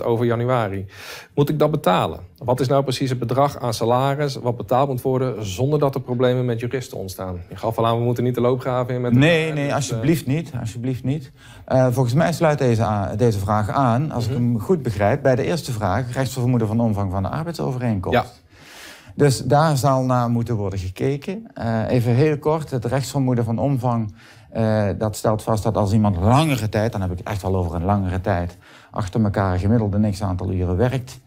[0.00, 0.86] 80% over januari.
[1.34, 2.20] Moet ik dat betalen?
[2.44, 6.00] Wat is nou precies het bedrag aan salaris wat betaald moet worden zonder dat er
[6.00, 7.40] problemen met juristen ontstaan?
[7.48, 9.12] Je gaf al aan, we moeten niet de loopgraven in met...
[9.12, 10.52] Nee, nee, dus, alsjeblieft niet.
[10.60, 11.30] Alsjeblieft niet.
[11.68, 14.42] Uh, volgens mij sluit deze, deze vraag aan, als ik mhm.
[14.42, 18.18] hem goed begrijp, bij de eerste vraag, rechtsvermoeden van omvang van de arbeidsovereenkomst.
[18.18, 18.47] Ja.
[19.18, 21.46] Dus daar zal naar moeten worden gekeken.
[21.58, 24.14] Uh, even heel kort, het rechtsvermoeden van omvang,
[24.56, 27.74] uh, dat stelt vast dat als iemand langere tijd, dan heb ik echt wel over
[27.74, 28.56] een langere tijd,
[28.90, 31.20] achter elkaar gemiddeld een x aantal uren werkt,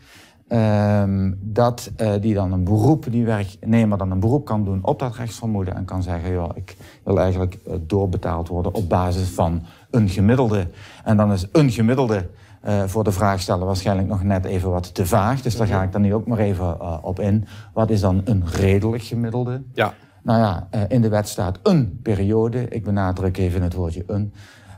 [0.47, 1.03] uh,
[1.39, 5.15] dat uh, die dan een beroep, die werknemer dan een beroep kan doen op dat
[5.15, 10.67] rechtsvermoeden en kan zeggen, joh, ik wil eigenlijk doorbetaald worden op basis van een gemiddelde.
[11.03, 12.29] En dan is een gemiddelde
[12.63, 15.41] uh, voor de vraag stellen waarschijnlijk nog net even wat te vaag.
[15.41, 17.45] Dus daar ga ik dan nu ook maar even uh, op in.
[17.73, 19.61] Wat is dan een redelijk gemiddelde?
[19.73, 19.93] Ja.
[20.23, 22.67] Nou ja, uh, in de wet staat een periode.
[22.67, 24.33] Ik benadruk even het woordje een.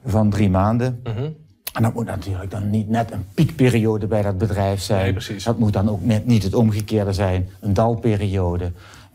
[0.05, 0.99] Van drie maanden.
[1.03, 1.35] -hmm.
[1.73, 5.03] En dat moet natuurlijk dan niet net een piekperiode bij dat bedrijf zijn.
[5.03, 5.43] Nee, precies.
[5.43, 8.71] Dat moet dan ook net niet het omgekeerde zijn, een dalperiode.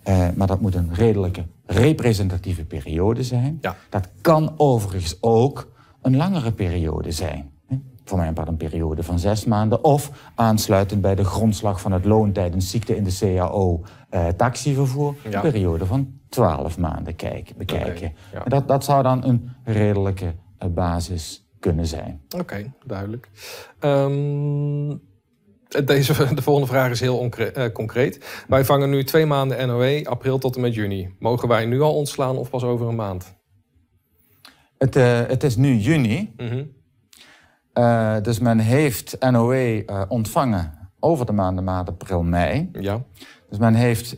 [0.09, 3.59] Uh, maar dat moet een redelijke, representatieve periode zijn.
[3.61, 3.77] Ja.
[3.91, 5.69] Dat kan overigens ook
[6.03, 7.51] een langere periode zijn
[8.09, 9.85] voor mijn part een periode van zes maanden.
[9.85, 15.15] Of aansluitend bij de grondslag van het loon tijdens ziekte in de CAO eh, taxivervoer.
[15.25, 18.13] Een periode van twaalf maanden kijken, bekijken.
[18.33, 22.21] en dat, dat zou dan een redelijke uh, basis kunnen zijn.
[22.39, 23.31] Oké, duidelijk.
[23.81, 25.01] Um,
[25.85, 28.45] deze, de volgende vraag is heel uh, concreet.
[28.49, 31.15] Wij vangen nu twee maanden NOE, april tot en met juni.
[31.19, 33.37] Mogen wij nu al ontslaan of pas over een maand?
[34.79, 36.33] Het, uh, het is nu juni.
[36.37, 36.77] Mm
[37.79, 42.71] uh, dus men heeft NOE uh, ontvangen over de maanden maart, april, mei.
[42.73, 43.03] Ja.
[43.49, 44.17] Dus men heeft,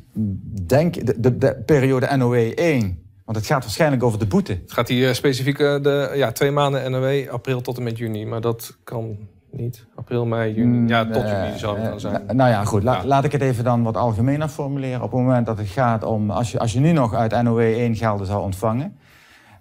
[0.67, 4.53] denk de, de, de periode NOE 1, want het gaat waarschijnlijk over de boete.
[4.53, 8.27] Het gaat hier uh, specifiek de ja, twee maanden NOE, april tot en met juni.
[8.27, 9.17] Maar dat kan
[9.51, 9.87] niet.
[9.95, 10.89] April, mei, juni.
[10.89, 12.23] Ja, tot juni zou het dan zijn.
[12.33, 12.83] Nou ja, goed.
[12.83, 13.05] La, ja.
[13.05, 15.03] Laat ik het even dan wat algemener formuleren.
[15.03, 16.31] Op het moment dat het gaat om...
[16.31, 18.97] Als je, als je nu nog uit NOE 1 gelden zou ontvangen...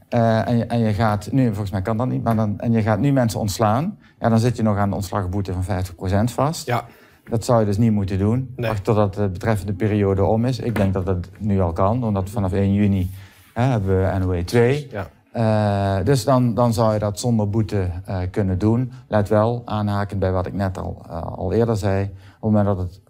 [0.09, 2.71] Uh, en, je, en, je, gaat nu, volgens mij kan dat niet, maar dan, en
[2.71, 3.97] je gaat nu mensen ontslaan.
[4.19, 5.83] Ja, dan zit je nog aan de ontslagboete van
[6.29, 6.65] 50% vast.
[6.65, 6.85] Ja.
[7.29, 8.53] Dat zou je dus niet moeten doen.
[8.55, 8.69] Nee.
[8.69, 10.59] Wacht totdat de betreffende periode om is.
[10.59, 13.11] Ik denk dat dat nu al kan, omdat vanaf 1 juni
[13.53, 14.87] hè, hebben we NOE 2.
[14.91, 15.07] Ja.
[15.33, 18.91] Uh, dus dan, dan zou je dat zonder boete uh, kunnen doen.
[19.07, 22.03] Let wel, aanhakend bij wat ik net al, al eerder zei.
[22.03, 23.01] Op het moment dat het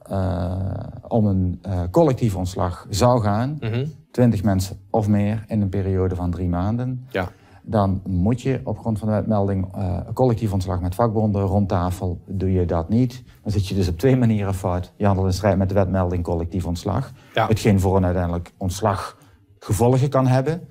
[1.07, 3.91] om een collectief ontslag zou gaan, mm -hmm.
[4.11, 7.31] 20 mensen of meer in een periode van drie maanden, ja.
[7.61, 12.21] dan moet je op grond van de wetmelding uh, collectief ontslag met vakbonden rond tafel.
[12.25, 14.93] Doe je dat niet, dan zit je dus op twee manieren fout.
[14.95, 17.11] Je handelt in strijd met de wetmelding collectief ontslag.
[17.33, 17.47] Ja.
[17.47, 19.17] Hetgeen voor een uiteindelijk ontslag
[19.59, 20.67] gevolgen kan hebben.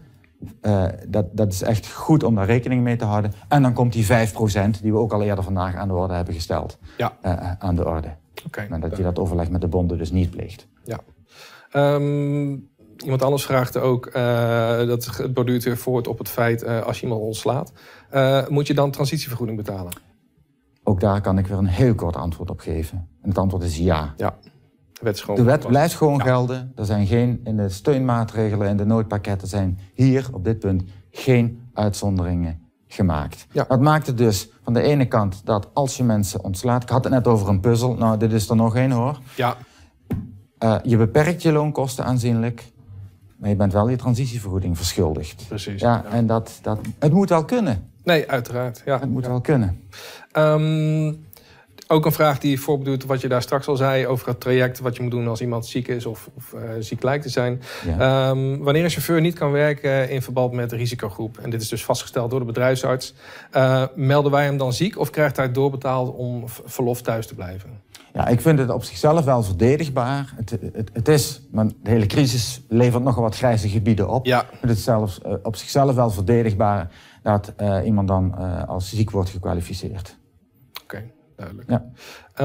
[0.62, 3.33] Uh, dat, dat is echt goed om daar rekening mee te houden.
[3.48, 4.09] En dan komt die 5%
[4.83, 7.16] die we ook al eerder vandaag aan de orde hebben gesteld, ja.
[7.22, 8.09] uh, aan de orde.
[8.46, 8.66] Okay.
[8.70, 10.66] En dat je dat overleg met de bonden dus niet pleegt.
[10.85, 11.01] Ja.
[11.94, 12.68] Um,
[13.02, 14.12] Iemand anders vraagt ook, uh,
[14.87, 17.72] dat borduurt weer voort op het feit uh, als je iemand ontslaat.
[18.14, 19.92] Uh, moet je dan transitievergoeding betalen?
[20.82, 23.08] Ook daar kan ik weer een heel kort antwoord op geven.
[23.22, 24.14] En het antwoord is ja.
[24.16, 24.38] Ja.
[24.92, 26.72] De wet, de wet blijft gewoon gelden.
[26.76, 31.70] Er zijn geen, in de steunmaatregelen en de noodpakketten zijn hier op dit punt geen
[31.74, 33.46] uitzonderingen gemaakt.
[33.50, 33.64] Ja.
[33.68, 36.82] Dat maakt het dus van de ene kant dat als je mensen ontslaat...
[36.82, 37.94] Ik had het net over een puzzel.
[37.94, 39.18] Nou, dit is er nog één hoor.
[39.34, 39.56] Ja.
[40.82, 42.72] je beperkt je loonkosten aanzienlijk.
[43.38, 45.44] Maar je bent wel je transitievergoeding verschuldigd.
[45.48, 45.81] Precies.
[45.81, 47.90] Ja, en dat, dat, het moet wel kunnen.
[48.05, 48.83] Nee, uiteraard.
[48.85, 48.98] Ja.
[48.98, 49.88] Het moet wel kunnen.
[50.33, 51.27] Um,
[51.90, 54.96] ook een vraag die voorbedoelt wat je daar straks al zei over het traject wat
[54.96, 57.61] je moet doen als iemand ziek is of, of uh, ziek lijkt te zijn.
[57.87, 61.68] Um, wanneer een chauffeur niet kan werken in verband met de risicogroep, en dit is
[61.68, 63.14] dus vastgesteld door de bedrijfsarts,
[63.57, 67.81] uh, melden wij hem dan ziek of krijgt hij doorbetaald om verlof thuis te blijven?
[68.18, 70.33] Ja, ik vind het op zichzelf wel verdedigbaar.
[70.37, 74.26] Het, het, het is, maar de hele crisis levert nogal wat grijze gebieden op.
[74.26, 74.42] Ja.
[74.42, 76.90] Ik vind het zelfs uh, op zichzelf wel verdedigbaar
[77.22, 80.18] dat uh, iemand dan uh, als ziek wordt gekwalificeerd.
[80.83, 81.70] Oké duidelijk.
[81.70, 81.85] Ja.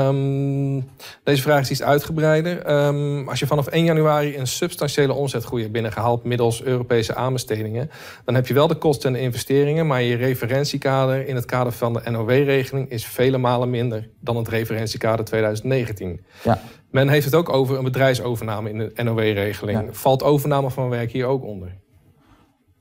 [0.08, 0.90] Um,
[1.24, 2.86] deze vraag is iets uitgebreider.
[2.86, 7.90] Um, als je vanaf 1 januari een substantiële omzetgroei hebt binnengehaald middels Europese aanbestedingen,
[8.26, 11.72] dan heb je wel de kosten en de investeringen, maar je referentiekader in het kader
[11.72, 16.26] van de NOW-regeling is vele malen minder dan het referentiekader 2019.
[16.44, 16.60] Ja.
[16.92, 19.98] Men heeft het ook over een bedrijfsovername in de NOW-regeling.
[19.98, 21.82] Valt overname van werk hier ook onder?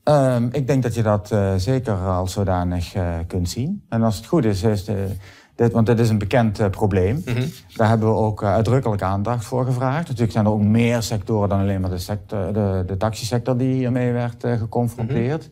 [0.05, 3.85] Um, ik denk dat je dat uh, zeker als zodanig uh, kunt zien.
[3.89, 5.09] En als het goed is, is de,
[5.55, 7.23] dit, want dit is een bekend uh, probleem.
[7.27, 7.51] Mm -hmm.
[7.77, 10.03] Daar hebben we ook uh, uitdrukkelijk aandacht voor gevraagd.
[10.03, 13.75] Natuurlijk zijn er ook meer sectoren dan alleen maar de, sector, de, de taxisector die
[13.75, 15.51] hiermee werd uh, geconfronteerd.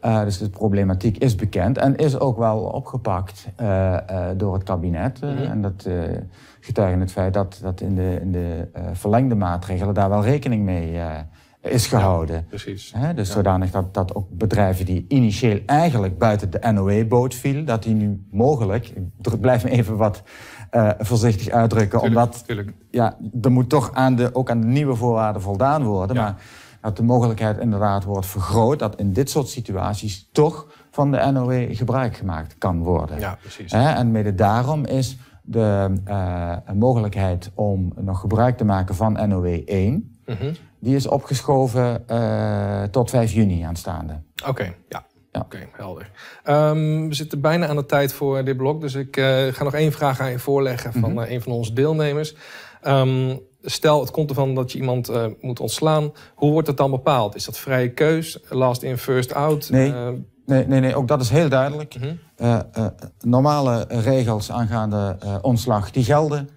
[0.00, 0.24] Mm -hmm.
[0.24, 3.48] dus de problematiek is bekend en is ook wel opgepakt
[4.36, 5.20] door het kabinet.
[5.20, 5.44] Mm -hmm.
[5.44, 5.88] En dat
[6.60, 11.00] getuigt het feit dat, dat in de, in de verlengde maatregelen daar wel rekening mee
[11.62, 12.46] is gehouden.
[12.48, 12.94] precies.
[13.14, 17.94] dus zodanig dat, dat ook bedrijven die initieel eigenlijk buiten de NOE-boot vielen, dat die
[17.94, 18.92] nu mogelijk,
[19.22, 20.22] ik blijf me even wat
[20.70, 22.72] uh, voorzichtig uitdrukken, tuurlijk, omdat tuurlijk.
[22.90, 26.16] Ja, er moet toch aan de, ook aan de nieuwe voorwaarden voldaan worden.
[26.16, 26.42] Maar
[26.80, 31.68] dat de mogelijkheid inderdaad wordt vergroot dat in dit soort situaties toch van de NOE
[31.70, 33.18] gebruik gemaakt kan worden.
[33.18, 33.72] Ja, precies.
[33.72, 40.18] en mede daarom is de uh, mogelijkheid om nog gebruik te maken van NOE 1.
[40.26, 40.36] Mm
[40.80, 44.22] die is opgeschoven uh, tot 5 juni aanstaande.
[44.46, 45.06] Oké, ja.
[45.32, 45.40] ja.
[45.40, 46.10] Oké, helder.
[46.44, 48.80] Um, we zitten bijna aan de tijd voor dit blok.
[48.80, 51.24] Dus ik uh, ga nog één vraag aan je voorleggen van mm -hmm.
[51.24, 52.34] uh, een van onze deelnemers.
[52.86, 55.10] Um, stel, het komt ervan dat je iemand
[55.40, 56.12] moet ontslaan.
[56.34, 57.34] Hoe wordt het dan bepaald?
[57.34, 58.38] Is dat vrije keus?
[58.48, 59.70] Last in, first out?
[59.70, 59.92] Nee.
[60.46, 61.94] Nee, nee, nee, ook dat is heel duidelijk.
[62.40, 62.86] Uh, uh,
[63.20, 66.48] normale regels aangaande ontslag, die gelden.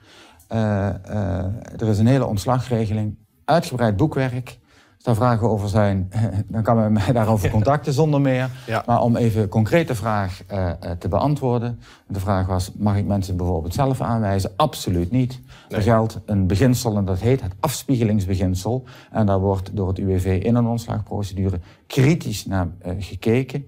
[1.77, 4.59] er is een hele ontslagregeling uitgebreid boekwerk.
[5.05, 6.11] Als daar vragen over zijn,
[6.47, 8.49] dan kan men mij daarover contacten zonder meer.
[8.85, 11.79] Maar om even concreet de vraag uh, te beantwoorden.
[12.07, 14.51] De vraag was, mag ik mensen bijvoorbeeld zelf aanwijzen?
[14.55, 15.39] Absoluut niet.
[15.69, 18.83] Er geldt een beginsel en dat heet het afspiegelingsbeginsel.
[19.11, 23.59] En daar wordt door het UWV in een ontslagprocedure kritisch naar uh, gekeken.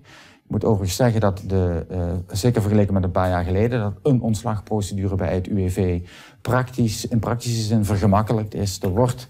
[0.43, 3.93] Ik moet overigens zeggen dat, de, uh, zeker vergeleken met een paar jaar geleden, dat
[4.03, 6.01] een ontslagprocedure bij het UWV
[6.41, 8.79] praktisch, in praktische zin vergemakkelijkt is.
[8.81, 9.27] Er wordt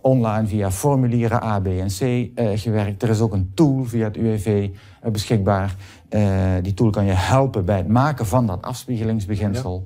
[0.00, 3.02] online via formulieren A, B en C uh, gewerkt.
[3.02, 4.68] Er is ook een tool via het UWV uh,
[5.00, 5.74] eh, beschikbaar.
[6.10, 9.84] Uh, die tool kan je helpen bij het maken van dat afspiegelingsbeginsel.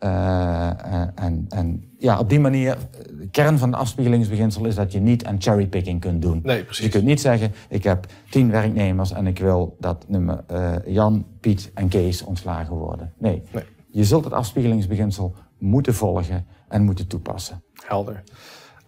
[0.00, 1.12] Ja.
[1.14, 2.76] en, en ja, op die manier,
[3.18, 6.40] de kern van het afspiegelingsbeginsel is dat je niet aan cherrypicking kunt doen.
[6.42, 6.76] Nee, precies.
[6.76, 10.44] Dus je kunt niet zeggen, ik heb tien werknemers en ik wil dat nummer
[10.86, 13.12] Jan, Piet en Kees ontslagen worden.
[13.18, 13.42] Nee.
[13.52, 13.64] nee.
[13.90, 17.62] Je zult het afspiegelingsbeginsel moeten volgen en moeten toepassen.
[17.86, 18.22] Helder.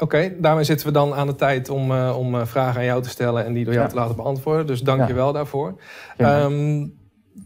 [0.01, 3.03] Oké, daarmee zitten we dan aan de tijd om, uh, om uh, vragen aan jou
[3.03, 3.93] te stellen en die door jou ja.
[3.93, 4.67] te laten beantwoorden.
[4.67, 5.07] Dus dank ja.
[5.07, 5.81] je wel daarvoor.
[6.19, 6.99] Um,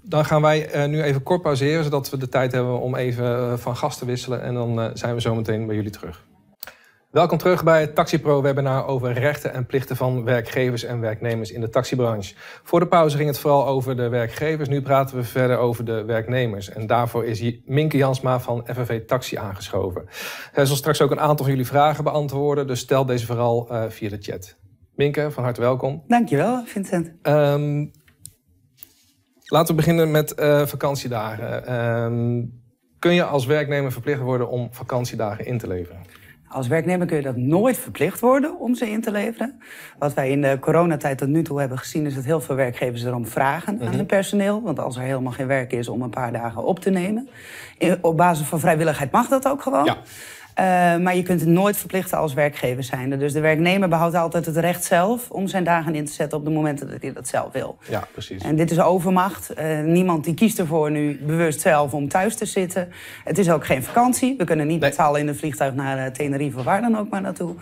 [0.02, 3.58] dan gaan wij uh, nu even kort pauzeren, zodat we de tijd hebben om even
[3.58, 4.42] van gast te wisselen.
[4.42, 6.24] En dan zijn we zo meteen bij jullie terug.
[7.14, 11.68] Welkom terug bij het TaxiPro-webinar over rechten en plichten van werkgevers en werknemers in de
[11.68, 12.34] taxibranche.
[12.62, 14.68] Voor de pauze ging het vooral over de werkgevers.
[14.68, 16.68] Nu praten we verder over de werknemers.
[16.68, 20.08] En daarvoor is Minke Jansma van FNV Taxi aangeschoven.
[20.52, 23.84] Hij zal straks ook een aantal van jullie vragen beantwoorden, dus stel deze vooral uh,
[23.88, 24.56] via de chat.
[24.94, 26.04] Minke, van harte welkom.
[26.06, 27.12] Dankjewel, Vincent.
[27.22, 27.90] Um,
[29.44, 31.66] Laten we beginnen met uh, vakantiedagen.
[31.66, 32.44] Ehm,
[32.98, 36.13] kun je als werknemer verplicht worden om vakantiedagen in te leveren?
[36.54, 39.60] Als werknemer kun je dat nooit verplicht worden om ze in te leveren.
[39.98, 42.06] Wat wij in de coronatijd tot nu toe hebben gezien...
[42.06, 43.96] is dat heel veel werkgevers erom vragen aan mhm.
[43.96, 44.62] hun personeel.
[44.62, 47.28] Want als er helemaal geen werk is om een paar dagen op te nemen...
[48.00, 49.84] op basis van vrijwilligheid mag dat ook gewoon.
[49.84, 49.96] Ja.
[50.58, 50.64] Uh,
[50.96, 53.16] maar je kunt het nooit verplichten als werkgever zijnde.
[53.16, 56.44] Dus de werknemer behoudt altijd het recht zelf om zijn dagen in te zetten op
[56.44, 57.76] de momenten dat hij dat zelf wil.
[57.88, 58.42] Ja, precies.
[58.42, 59.50] En dit is overmacht.
[59.58, 62.88] Uh, niemand die kiest ervoor nu bewust zelf om thuis te zitten.
[63.24, 64.34] Het is ook geen vakantie.
[64.38, 64.90] We kunnen niet nee.
[64.90, 67.54] betalen in een vliegtuig naar uh, Tenerife of waar dan ook maar naartoe.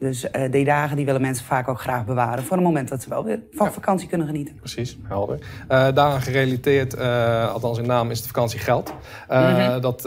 [0.00, 3.02] Dus uh, die dagen die willen mensen vaak ook graag bewaren voor een moment dat
[3.02, 4.54] ze wel weer van vakantie kunnen genieten.
[4.54, 5.38] Precies, helder.
[5.38, 8.94] Uh, daaraan gerelateerd, uh, althans in naam, is het vakantiegeld.
[9.28, 10.02] Mm Dat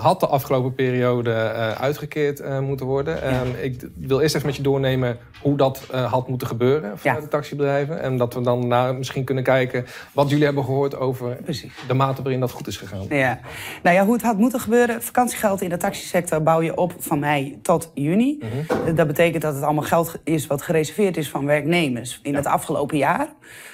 [0.00, 1.32] had de afgelopen periode
[1.80, 3.14] uitgekeerd moeten worden.
[3.14, 3.22] Ja.
[3.22, 5.80] Ehm, ik wil eerst even met je doornemen hoe dat
[6.10, 7.24] had moeten gebeuren vanuit ja.
[7.24, 8.00] de taxibedrijven.
[8.00, 11.72] En dat we dan naar misschien kunnen kijken wat jullie hebben gehoord over Precies.
[11.86, 13.06] de mate waarin dat goed is gegaan.
[13.08, 13.40] Ja.
[13.82, 15.02] Nou ja, hoe het had moeten gebeuren.
[15.02, 18.38] Vakantiegeld in de taxisector bouw je op van mei tot juni.
[18.40, 18.94] Mm -hmm.
[18.94, 22.96] Dat betekent dat het allemaal geld is wat gereserveerd is van werknemers in het afgelopen
[22.96, 23.28] jaar.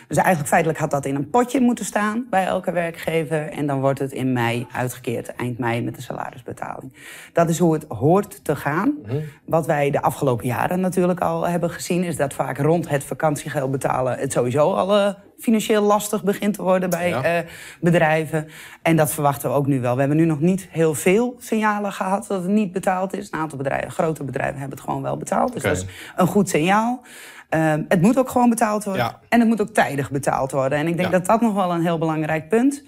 [0.09, 3.51] Dus eigenlijk feitelijk had dat in een potje moeten staan bij elke werkgever.
[3.51, 6.93] En dan wordt het in mei uitgekeerd, eind mei met de salarisbetaling.
[7.33, 8.95] Dat is hoe het hoort te gaan.
[9.03, 9.21] Mhm.
[9.45, 13.71] Wat wij de afgelopen jaren natuurlijk al hebben gezien, is dat vaak rond het vakantiegeld
[13.71, 15.09] betalen het sowieso al uh,
[15.45, 18.49] financieel lastig begint te worden bij uh, bedrijven.
[18.83, 19.95] En dat verwachten we ook nu wel.
[19.95, 23.29] We hebben nu nog niet heel veel signalen gehad dat het niet betaald is.
[23.31, 25.53] Een aantal bedrijven, grote bedrijven, hebben het gewoon wel betaald.
[25.53, 27.03] Dus dat is een goed signaal.
[27.49, 29.17] Ehm, het moet ook gewoon betaald worden.
[29.29, 30.79] En het moet ook tijdig betaald worden.
[30.79, 32.83] En ik denk dat dat nog wel een heel belangrijk punt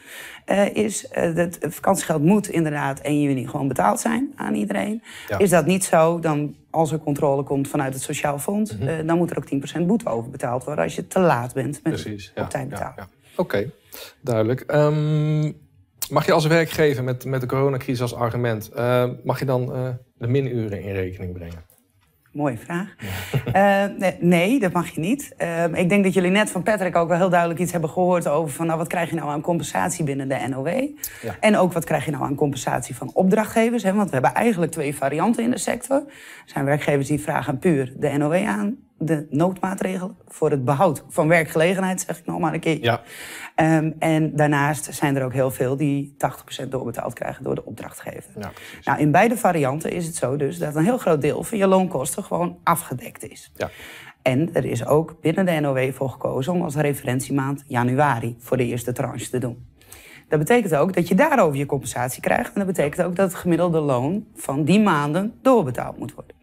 [0.47, 1.05] uh, is.
[1.05, 5.03] Uh, het vakantiegeld moet inderdaad 1 juni gewoon betaald zijn aan iedereen.
[5.39, 8.73] Is dat niet zo, dan als er controle komt vanuit het Sociaal Fonds...
[8.73, 8.89] Mm -hmm.
[8.89, 10.85] uh, dan moet er ook 10% boete over betaald worden...
[10.85, 13.09] als je te laat bent met Precies, op tijd betalen.
[13.37, 13.71] Oké,
[14.21, 14.75] duidelijk.
[14.75, 15.57] Um,
[16.11, 18.71] mag je als werkgever met, met de coronacrisis als argument...
[19.25, 19.67] mag je dan
[20.19, 21.76] de minuren in rekening brengen?
[22.37, 22.95] Mooie vraag.
[23.55, 25.35] Uh, nee, dat mag je niet.
[25.39, 28.29] Uh, ik denk dat jullie net van Patrick ook wel heel duidelijk iets hebben gehoord
[28.29, 30.69] over van nou, wat krijg je nou aan compensatie binnen de NOW.
[31.23, 31.37] Ja.
[31.41, 33.83] En ook wat krijg je nou aan compensatie van opdrachtgevers.
[33.83, 33.93] Hè?
[33.93, 35.97] Want we hebben eigenlijk twee varianten in de sector.
[35.97, 36.13] Er
[36.45, 42.01] zijn werkgevers die vragen puur de NOW aan de noodmaatregel voor het behoud van werkgelegenheid,
[42.01, 42.83] zeg ik nog maar een keer.
[42.83, 43.01] Ja.
[43.61, 46.17] Um, en daarnaast zijn er ook heel veel die
[46.65, 48.31] 80% doorbetaald krijgen door de opdrachtgever.
[48.39, 48.53] Ja,
[48.85, 51.67] nou, in beide varianten is het zo dus dat een heel groot deel van je
[51.67, 53.53] loonkosten gewoon afgedekt is.
[53.57, 53.71] Ja.
[54.23, 58.67] En er is ook binnen de NOW voor gekozen om als referentiemaand januari voor de
[58.67, 59.67] eerste tranche te doen.
[60.29, 62.53] Dat betekent ook dat je daarover je compensatie krijgt.
[62.53, 66.37] En dat betekent ook dat het gemiddelde loon van die maanden doorbetaald moet worden.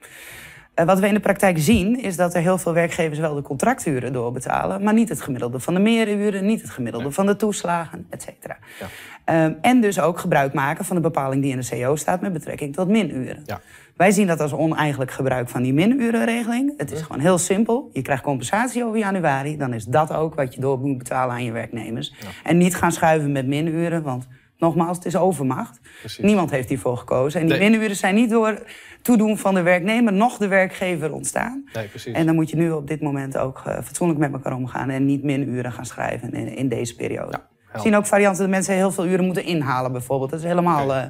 [0.79, 3.41] Uh, wat we in de praktijk zien, is dat er heel veel werkgevers wel de
[3.41, 8.05] contracturen doorbetalen, maar niet het gemiddelde van de meeruren, niet het gemiddelde van de toeslagen,
[8.09, 8.57] et cetera.
[8.79, 9.45] Ja.
[9.45, 12.33] Um, en dus ook gebruik maken van de bepaling die in de CO staat met
[12.33, 13.43] betrekking tot minuren.
[13.45, 13.61] Ja.
[13.95, 16.73] Wij zien dat als oneigenlijk gebruik van die minurenregeling.
[16.77, 17.89] Het is gewoon heel simpel.
[17.93, 21.43] Je krijgt compensatie over januari, dan is dat ook wat je door moet betalen aan
[21.43, 22.13] je werknemers.
[22.19, 22.27] Ja.
[22.43, 24.27] En niet gaan schuiven met minuren, want
[24.63, 25.79] nogmaals, het is overmacht.
[25.99, 26.25] Precies.
[26.25, 27.41] Niemand heeft hiervoor gekozen.
[27.41, 27.69] En die nee.
[27.69, 28.63] minuren zijn niet door
[29.01, 31.69] toedoen van de werknemer nog de werkgever ontstaan.
[31.73, 32.13] Nee, precies.
[32.13, 35.05] En dan moet je nu op dit moment ook uh, fatsoenlijk met elkaar omgaan en
[35.05, 37.31] niet min uren gaan schrijven in, in deze periode.
[37.31, 37.52] Ja.
[37.73, 40.29] We zien ook varianten dat mensen heel veel uren moeten inhalen, bijvoorbeeld.
[40.29, 40.85] Dat is helemaal.
[40.85, 41.03] Okay.
[41.03, 41.09] Uh,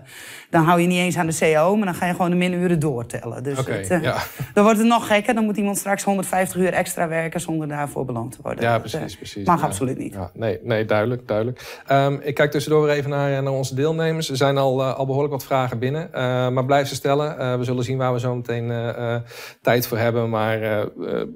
[0.50, 2.80] dan hou je niet eens aan de CO, maar dan ga je gewoon de minuren
[2.80, 3.44] doortellen.
[3.44, 4.18] Dus okay, het, uh, ja.
[4.54, 5.34] dan wordt het nog gekker.
[5.34, 8.64] Dan moet iemand straks 150 uur extra werken zonder daarvoor beloond te worden.
[8.64, 9.00] Ja, precies.
[9.00, 9.66] Dat, precies mag ja.
[9.66, 10.14] absoluut niet.
[10.14, 11.28] Ja, nee, nee, duidelijk.
[11.28, 11.84] duidelijk.
[11.92, 14.30] Um, ik kijk tussendoor even naar, naar onze deelnemers.
[14.30, 16.10] Er zijn al, uh, al behoorlijk wat vragen binnen.
[16.54, 17.58] maar blijf ze stellen.
[17.58, 18.72] we zullen zien waar we zo meteen
[19.62, 20.30] tijd voor hebben.
[20.30, 20.88] Maar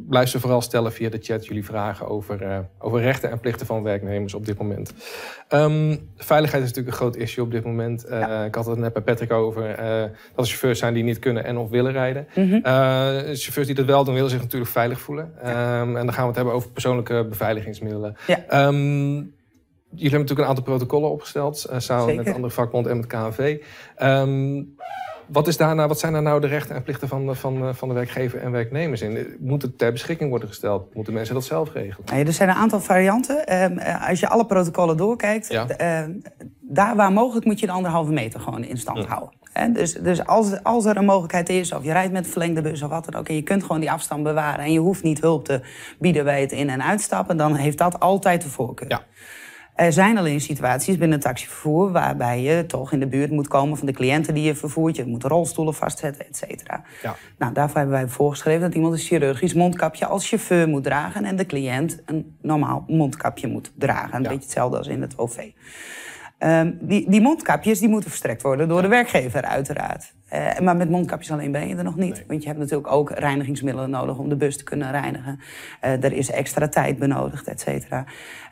[0.10, 3.84] blijf ze vooral stellen via de chat jullie vragen over, over rechten en plichten van
[3.84, 4.94] werknemers op dit moment.
[5.50, 8.06] Um, veiligheid is natuurlijk een groot issue op dit moment.
[8.06, 8.44] Uh, ja.
[8.44, 11.44] Ik had het net bij Patrick over uh, dat er chauffeurs zijn die niet kunnen
[11.44, 12.28] en of willen rijden.
[12.36, 12.58] Mm -hmm.
[12.58, 12.64] uh,
[13.14, 15.34] chauffeurs die dat wel doen, willen zich natuurlijk veilig voelen.
[15.44, 15.82] Ja.
[15.82, 18.16] Um, en dan gaan we het hebben over persoonlijke beveiligingsmiddelen.
[18.28, 18.66] Ja.
[18.68, 19.36] Um,
[19.90, 22.16] jullie hebben natuurlijk een aantal protocollen opgesteld, samen Zeker.
[22.16, 23.58] met de andere vakbond en met KNV.
[25.28, 27.94] Wat, is daarna, wat zijn daar nou de rechten en plichten van, van, van de
[27.94, 29.36] werkgever en werknemers in?
[29.40, 30.94] Moet het ter beschikking worden gesteld?
[30.94, 32.08] Moeten mensen dat zelf regelen?
[32.12, 33.64] Nee, er zijn een aantal varianten.
[33.64, 35.68] Um, als je alle protocollen doorkijkt, ja.
[35.82, 36.16] uh,
[36.62, 39.06] daar waar mogelijk moet je de anderhalve meter gewoon in stand ja.
[39.06, 39.36] houden.
[39.54, 42.82] He, dus dus als, als er een mogelijkheid is, of je rijdt met verlengde bus
[42.82, 45.22] of wat dan ook, en je kunt gewoon die afstand bewaren en je hoeft niet
[45.22, 45.62] hulp te
[46.00, 48.90] bieden bij het in- en uitstappen, dan heeft dat altijd de voorkeur.
[48.90, 49.02] Ja.
[49.78, 53.88] Er zijn alleen situaties binnen taxivervoer waarbij je toch in de buurt moet komen van
[53.88, 54.96] de cliënten die je vervoert.
[54.96, 56.84] Je moet rolstoelen vastzetten, et cetera.
[57.02, 57.16] Ja.
[57.38, 61.36] Nou, daarvoor hebben wij voorgeschreven dat iemand een chirurgisch mondkapje als chauffeur moet dragen en
[61.36, 64.16] de cliënt een normaal mondkapje moet dragen.
[64.16, 65.38] Een beetje hetzelfde als in het OV.
[66.40, 70.14] Um, die, die mondkapjes die moeten verstrekt worden door de werkgever, uiteraard.
[70.34, 72.24] Uh, maar met mondkapjes alleen ben je er nog niet.
[72.28, 75.40] Want je hebt natuurlijk ook reinigingsmiddelen nodig om de bus te kunnen reinigen.
[75.84, 78.06] Uh, er is extra tijd benodigd, et cetera.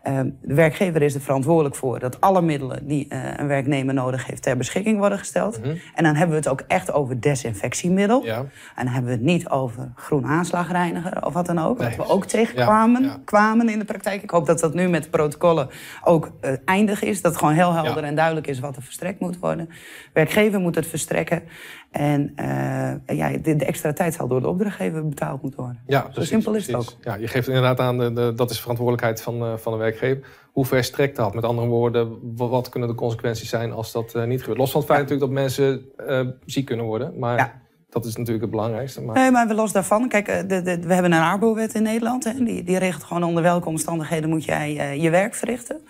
[0.04, 3.08] Ehm, de werkgever is er verantwoordelijk voor dat alle middelen die
[3.38, 5.58] een werknemer nodig heeft ter beschikking worden gesteld.
[5.58, 5.80] Mm -hmm.
[5.96, 8.26] En dan hebben we het ook echt over desinfectiemiddel.
[8.26, 8.38] Ja.
[8.76, 11.78] En dan hebben we het niet over groen aanslagreiniger of wat dan ook.
[11.78, 11.88] Nee.
[11.88, 13.20] Wat we ook tegenkwamen ja, ja.
[13.26, 14.24] kwamen in de praktijk.
[14.24, 15.70] Ik hoop dat dat nu met de protocollen
[16.04, 16.32] ook
[16.66, 17.22] eindig is.
[17.22, 19.70] Dat het gewoon heel helder en duidelijk is wat er verstrekt moet worden.
[20.14, 21.44] Werkgever moet het verstrekken.
[21.92, 25.82] En uh, ja, de, de, extra tijd zal door de opdrachtgever betaald moeten worden.
[25.88, 26.86] Ja, precies, Zo simpel is precies.
[26.86, 27.04] het ook.
[27.04, 30.28] Ja, je geeft inderdaad aan, de, de, dat is verantwoordelijkheid van, uh, van de werkgever.
[30.52, 31.34] Hoe ver strekt dat?
[31.34, 34.58] Met andere woorden, wat kunnen de consequenties zijn als dat uh, niet gebeurt?
[34.58, 35.16] Los van het feit ja.
[35.16, 35.86] natuurlijk dat mensen
[36.46, 37.20] ziek kunnen worden.
[37.20, 37.62] Maar ja.
[37.90, 39.02] dat is natuurlijk het belangrijkste.
[39.02, 39.16] Maar...
[39.16, 40.08] Nee, maar los daarvan.
[40.08, 42.24] Kijk, de, de, we hebben een arbowet in Nederland.
[42.24, 45.82] Hè, die, die regelt gewoon onder welke omstandigheden moet jij je werk verrichten.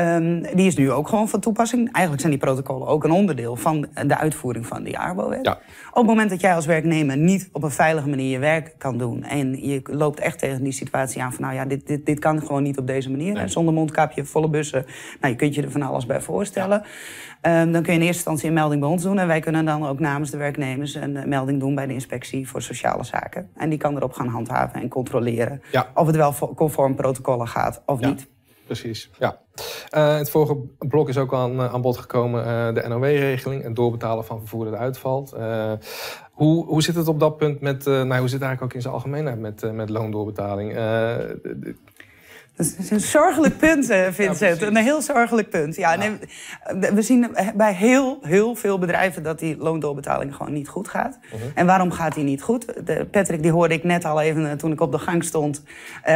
[0.00, 1.92] Um, die is nu ook gewoon van toepassing.
[1.92, 5.46] Eigenlijk zijn die protocollen ook een onderdeel van de uitvoering van die Arbo-wet.
[5.46, 5.52] Ja.
[5.88, 8.98] Op het moment dat jij als werknemer niet op een veilige manier je werk kan
[8.98, 9.22] doen...
[9.22, 11.42] en je loopt echt tegen die situatie aan van...
[11.44, 13.32] nou ja, dit, dit, dit kan gewoon niet op deze manier.
[13.32, 13.48] Nee.
[13.48, 14.84] Zonder mondkapje, volle bussen.
[15.20, 16.82] Nou, je kunt je er van alles bij voorstellen.
[17.42, 17.62] Ja.
[17.62, 19.18] Um, dan kun je in eerste instantie een melding bij ons doen.
[19.18, 21.74] En wij kunnen dan ook namens de werknemers een melding doen...
[21.74, 23.50] bij de inspectie voor sociale zaken.
[23.56, 25.62] En die kan erop gaan handhaven en controleren...
[25.72, 25.86] Ja.
[25.94, 28.28] of het wel conform protocollen gaat of niet
[28.68, 29.10] precies.
[29.18, 29.40] Ja.
[29.94, 34.24] Uh, het vorige blok is ook aan, aan bod gekomen, uh, de NOW-regeling, het doorbetalen
[34.24, 35.34] van vervoer dat uitvalt.
[35.38, 35.72] Uh,
[36.32, 38.82] hoe, hoe zit het op dat punt met, nou, hoe zit het eigenlijk ook in
[38.82, 40.74] zijn algemeenheid met, met loondoorbetaling?
[42.56, 44.60] Dat is een zorgelijk punt, Vincent.
[44.60, 45.76] Ja, een heel zorgelijk punt.
[45.76, 45.98] Ja, ja.
[45.98, 51.18] Nee, we zien bij heel, heel veel bedrijven dat die loondoorbetaling gewoon niet goed gaat.
[51.22, 51.42] Uh mhm.
[51.42, 51.50] -huh.
[51.54, 52.86] En waarom gaat die niet goed?
[52.86, 55.62] De, Patrick, die hoorde ik net al even toen ik op de gang stond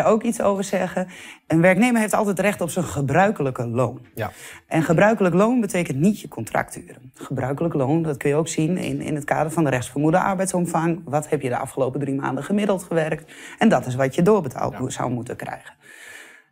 [0.05, 1.09] ook iets over zeggen.
[1.53, 4.01] Een werknemer heeft altijd recht op zijn gebruikelijke loon.
[4.15, 4.31] Ja.
[4.67, 7.13] En gebruikelijk loon betekent niet je contracturen.
[7.15, 11.03] Gebruikelijk loon, dat kun je ook zien in, in het kader van de rechtsvermoede arbeidsomvang.
[11.05, 13.33] Wat heb je de afgelopen drie maanden gemiddeld gewerkt?
[13.59, 14.91] En dat is wat je doorbetaald ja.
[14.91, 15.75] zou moeten krijgen.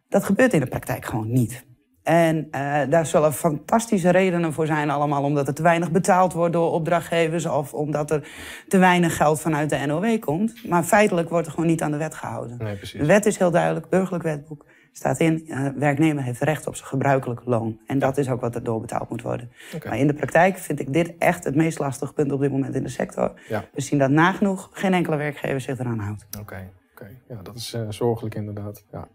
[0.08, 1.64] Dat gebeurt in de praktijk gewoon niet.
[2.02, 5.22] En uh, daar zullen fantastische redenen voor zijn allemaal.
[5.22, 7.46] Omdat er te weinig betaald wordt door opdrachtgevers...
[7.46, 8.28] of omdat er
[8.68, 10.68] te weinig geld vanuit de NOW komt.
[10.68, 12.56] Maar feitelijk wordt er gewoon niet aan de wet gehouden.
[12.58, 14.64] Nee, de wet is heel duidelijk, burgerlijk wetboek.
[14.92, 17.80] Staat in, uh, werknemer heeft recht op zijn gebruikelijke loon.
[17.86, 19.50] En dat is ook wat er doorbetaald moet worden.
[19.74, 19.90] Okay.
[19.90, 22.74] Maar in de praktijk vind ik dit echt het meest lastige punt op dit moment
[22.74, 23.40] in de sector.
[23.48, 23.64] Ja.
[23.72, 26.26] We zien dat nagenoeg geen enkele werkgever zich eraan houdt.
[26.26, 26.70] Oké, okay.
[26.92, 27.20] okay.
[27.28, 28.84] ja, dat is uh, zorgelijk inderdaad.
[28.92, 29.08] Ja.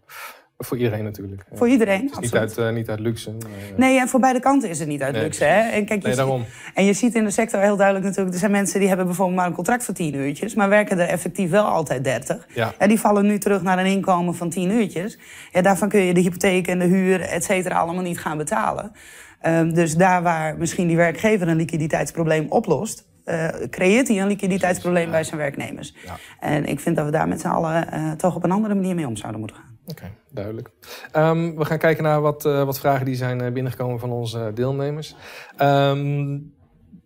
[0.58, 1.44] Voor iedereen natuurlijk.
[1.52, 3.30] Voor iedereen, is niet uit, uh, niet uit luxe.
[3.30, 3.78] Maar, uh...
[3.78, 5.44] Nee, en voor beide kanten is het niet uit nee, luxe.
[5.44, 5.60] Hè?
[5.70, 6.44] En, kijk, nee, je daarom.
[6.74, 8.34] en je ziet in de sector heel duidelijk natuurlijk...
[8.34, 10.54] er zijn mensen die hebben bijvoorbeeld maar een contract van 10 uurtjes...
[10.54, 12.46] maar werken er effectief wel altijd 30.
[12.54, 12.72] Ja.
[12.78, 15.18] En die vallen nu terug naar een inkomen van 10 uurtjes.
[15.52, 18.92] Ja, daarvan kun je de hypotheek en de huur, et cetera, allemaal niet gaan betalen.
[19.46, 23.06] Um, dus daar waar misschien die werkgever een liquiditeitsprobleem oplost...
[23.24, 25.10] Uh, creëert hij een liquiditeitsprobleem ja.
[25.10, 25.94] bij zijn werknemers.
[26.04, 26.16] Ja.
[26.40, 28.94] En ik vind dat we daar met z'n allen uh, toch op een andere manier
[28.94, 29.65] mee om zouden moeten gaan.
[29.86, 30.70] Oké, duidelijk.
[31.16, 35.14] Um, we gaan kijken naar wat, uh, wat vragen die zijn binnengekomen van onze deelnemers.
[35.62, 36.54] Um,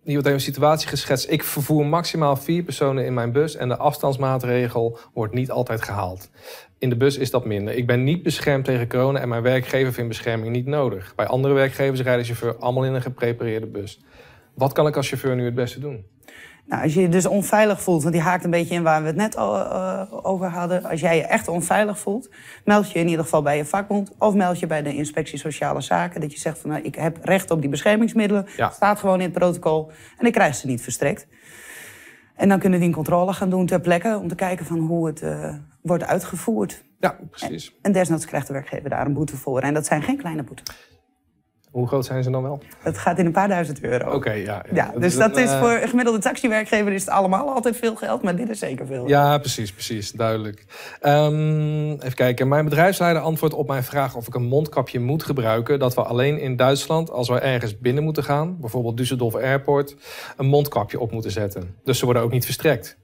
[0.03, 1.31] hier wordt even een situatie geschetst.
[1.31, 6.31] Ik vervoer maximaal vier personen in mijn bus en de afstandsmaatregel wordt niet altijd gehaald.
[6.79, 7.75] In de bus is dat minder.
[7.75, 11.15] Ik ben niet beschermd tegen corona en mijn werkgever vindt bescherming niet nodig.
[11.15, 14.01] Bij andere werkgevers rijdt de chauffeur allemaal in een geprepareerde bus.
[14.55, 16.07] Wat kan ik als chauffeur nu het beste doen?
[16.71, 19.07] Nou, als je je dus onveilig voelt, want die haakt een beetje in waar we
[19.07, 20.85] het net al, uh, over hadden.
[20.85, 22.31] Als jij je echt onveilig voelt,
[22.65, 25.81] meld je in ieder geval bij je vakbond of meld je bij de inspectie sociale
[25.81, 26.21] zaken.
[26.21, 28.47] Dat je zegt van nou, ik heb recht op die beschermingsmiddelen.
[28.57, 28.71] Ja.
[28.71, 31.27] Staat gewoon in het protocol en ik krijg ze niet verstrekt.
[32.37, 35.07] En dan kunnen die een controle gaan doen ter plekke om te kijken van hoe
[35.07, 36.85] het uh, wordt uitgevoerd.
[36.99, 37.69] Ja, precies.
[37.69, 39.61] En, en desnoods krijgt de werkgever daar een boete voor.
[39.61, 41.00] En dat zijn geen kleine boetes.
[41.71, 42.63] Hoe groot zijn ze dan wel?
[42.79, 44.07] Het gaat in een paar duizend euro.
[44.07, 44.75] Oké, okay, ja, ja.
[44.75, 44.99] ja.
[44.99, 48.49] dus dat, is voor een gemiddelde taxiwerkgever is het allemaal altijd veel geld, maar dit
[48.49, 49.09] is zeker veel.
[49.09, 50.65] Ja, precies, precies, duidelijk.
[51.03, 52.49] Um, even kijken.
[52.49, 55.79] Mijn bedrijfsleider antwoordt op mijn vraag of ik een mondkapje moet gebruiken.
[55.79, 59.97] Dat we alleen in Duitsland, als we ergens binnen moeten gaan, bijvoorbeeld Düsseldorf Airport,
[60.37, 61.75] een mondkapje op moeten zetten.
[61.85, 62.99] Dus ze worden ook niet verstrekt.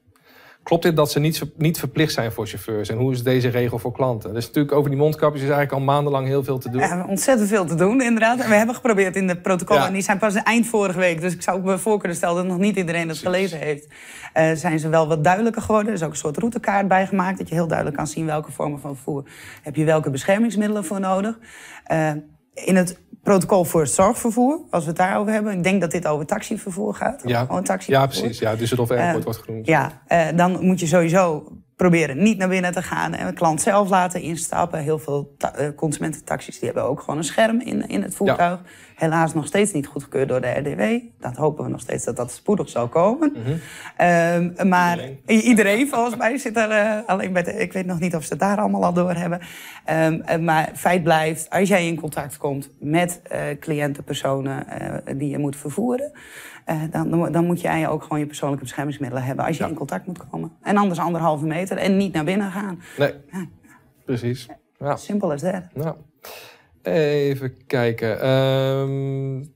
[0.66, 2.88] Klopt dit dat ze niet, niet verplicht zijn voor chauffeurs?
[2.88, 4.34] En hoe is deze regel voor klanten?
[4.34, 6.80] Dus natuurlijk over die mondkapjes is eigenlijk al maandenlang heel veel te doen.
[6.80, 8.40] Ja, ontzettend veel te doen, inderdaad.
[8.40, 9.82] En we hebben geprobeerd in de protocollen.
[9.82, 9.88] Ja.
[9.88, 11.20] En die zijn pas eind vorige week.
[11.20, 13.86] Dus ik zou ook me voor kunnen stellen dat nog niet iedereen het gelezen heeft.
[14.34, 15.88] Uh, zijn ze wel wat duidelijker geworden.
[15.88, 17.38] Er is ook een soort routekaart bijgemaakt.
[17.38, 19.24] Dat je heel duidelijk kan zien welke vormen van vervoer
[19.62, 21.38] heb je welke beschermingsmiddelen voor nodig.
[21.92, 22.10] Uh,
[22.64, 25.52] in het protocol voor het zorgvervoer, als we het daarover hebben.
[25.52, 27.22] Ik denk dat dit over taxivervoer gaat.
[27.24, 27.46] Ja,
[27.86, 28.38] ja precies.
[28.38, 29.66] Ja, dus het of Airport uh, wordt genoemd.
[29.66, 33.60] Ja, uh, dan moet je sowieso proberen niet naar binnen te gaan en de klant
[33.60, 34.80] zelf laten instappen.
[34.80, 38.60] Heel veel uh, consumententaxis die hebben ook gewoon een scherm in, in het voertuig.
[38.64, 38.85] Ja.
[38.96, 41.04] Helaas nog steeds niet goedgekeurd door de RDW.
[41.20, 43.32] Dat hopen we nog steeds dat dat spoedig zal komen.
[43.34, 44.68] Mm -hmm.
[44.68, 45.40] maar iedereen.
[45.40, 45.88] iedereen.
[45.88, 48.40] volgens mij zit er uh, alleen bij de, Ik weet nog niet of ze het
[48.40, 49.40] daar allemaal al door hebben.
[49.90, 54.66] Um, maar feit blijft, als jij in contact komt met uh, cliënten, personen
[55.16, 56.12] die je moet vervoeren.
[56.90, 59.68] dan, dan moet jij ook gewoon je persoonlijke beschermingsmiddelen hebben als je ja.
[59.68, 60.52] in contact moet komen.
[60.62, 62.80] En anders anderhalve meter en niet naar binnen gaan.
[62.98, 63.46] Nee, ja.
[64.04, 64.48] precies.
[64.78, 64.96] Ja.
[64.96, 65.62] Simpel als dat.
[65.74, 65.96] Ja.
[66.86, 68.28] Even kijken.
[68.28, 69.54] Um,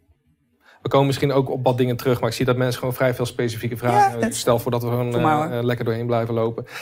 [0.83, 3.15] we komen misschien ook op wat dingen terug, maar ik zie dat mensen gewoon vrij
[3.15, 4.29] veel specifieke vragen hebben.
[4.29, 6.65] Ja, Stel voor dat we gewoon uh, lekker doorheen blijven lopen.
[6.67, 6.73] Uh,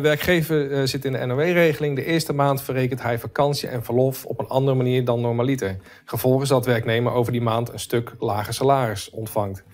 [0.00, 1.96] werkgever uh, zit in de NOW-regeling.
[1.96, 5.76] De eerste maand verrekent hij vakantie en verlof op een andere manier dan normaliter.
[6.04, 9.64] Gevolg is dat werknemer over die maand een stuk lager salaris ontvangt.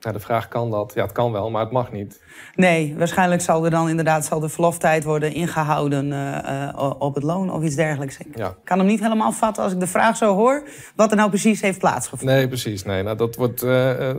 [0.00, 0.92] Nou, de vraag kan dat.
[0.94, 2.22] Ja, het kan wel, maar het mag niet.
[2.54, 7.24] Nee, waarschijnlijk zal er dan inderdaad zal de verloftijd worden ingehouden uh, uh, op het
[7.24, 8.18] loon of iets dergelijks.
[8.18, 8.54] Ik ja.
[8.64, 10.62] kan hem niet helemaal vatten als ik de vraag zo hoor,
[10.96, 12.36] wat er nou precies heeft plaatsgevonden.
[12.36, 12.84] Nee, precies.
[12.84, 13.70] Nee, nou, dat wordt, uh,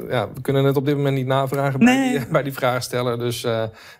[0.10, 2.12] ja, we kunnen het op dit moment niet navragen nee.
[2.12, 3.20] bij, die, bij die vraagsteller.
[3.20, 3.48] Dus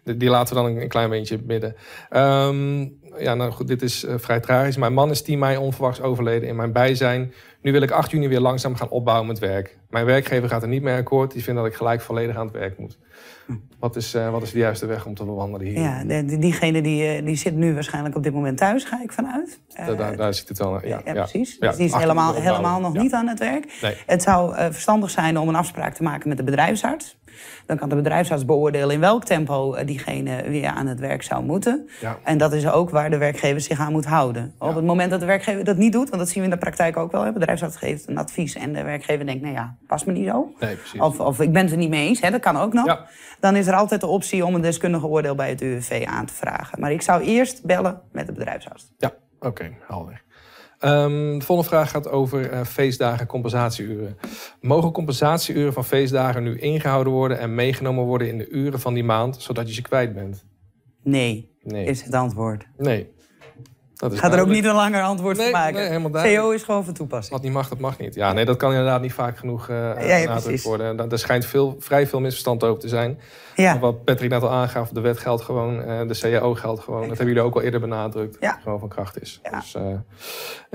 [0.04, 1.76] die, die, laten we dan een, klein beetje midden.
[2.12, 4.78] Um, ja, nou goed, dit is vrij tragisch.
[4.78, 7.34] Mijn man is 10 mei onverwachts overleden in mijn bijzijn.
[7.62, 9.78] Nu wil ik 8 juni weer langzaam gaan opbouwen met werk.
[9.90, 11.32] Mijn werkgever gaat er niet mee akkoord.
[11.32, 12.98] Die vindt dat ik gelijk volledig aan het werk moet.
[13.80, 15.80] Wat is, uh, wat is de juiste weg om te bewandelen hier?
[15.80, 19.60] Ja, diegene die, eh, die zit nu waarschijnlijk op dit moment thuis, ga ik vanuit.
[19.98, 20.86] Daar, daar zit het wel.
[20.86, 21.58] Ja, ja, precies.
[21.60, 23.78] Ja, dus die is helemaal, helemaal nog niet aan het werk.
[23.82, 23.98] Nee.
[24.06, 27.18] Het zou verstandig zijn om een afspraak te maken met de bedrijfsarts.
[27.66, 31.44] Dan kan de bedrijfsarts beoordelen in welk tempo eh, diegene weer aan het werk zou
[31.44, 31.90] moeten.
[32.02, 32.18] Ja.
[32.24, 34.54] En dat is ook waar de werkgever zich aan moet houden.
[34.58, 36.62] Op het moment dat de werkgever dat niet doet, want dat zien we in de
[36.62, 37.24] praktijk ook wel.
[37.24, 40.52] De bedrijfsarts geeft een advies en de werkgever denkt, nou ja, past me niet zo.
[40.60, 42.86] Nee, of, of ik ben het er niet mee eens, hè, dat kan ook nog.
[42.86, 43.08] Ja.
[43.40, 46.34] Dan is er altijd de optie om een deskundige oordeel bij het UWV aan te
[46.34, 46.80] vragen.
[46.80, 48.92] Maar ik zou eerst bellen met de bedrijfsarts.
[48.98, 50.24] Ja, oké, okay, helder.
[50.84, 54.18] Um, de volgende vraag gaat over uh, feestdagen compensatieuren.
[54.62, 59.04] Mogen compensatieuren van feestdagen nu ingehouden worden en meegenomen worden in de uren van die
[59.04, 60.46] maand, zodat je ze kwijt bent?
[61.04, 61.86] Nee, nee.
[61.86, 62.68] is het antwoord.
[62.78, 63.14] Nee.
[64.00, 65.74] Dat is Gaat er ook niet een langer antwoord nee, maken.
[65.74, 67.34] Nee, helemaal CO is gewoon van toepassing.
[67.34, 68.16] Wat niet mag, dat mag niet.
[68.16, 71.12] Ja, nee, dat kan inderdaad niet vaak genoeg uh, ja, worden.
[71.12, 73.20] Er schijnt veel, vrij veel misverstand over te zijn.
[73.56, 73.80] Ja.
[73.80, 77.00] Wat Patrick net al aangaf, de wet geldt gewoon, uh, de CAO geldt gewoon.
[77.00, 78.38] Dat hebben jullie ook al eerder benadrukt.
[78.40, 78.52] Ja.
[78.52, 79.40] Dat gewoon van kracht is.
[79.44, 79.60] Ja.
[79.60, 79.84] Dus uh,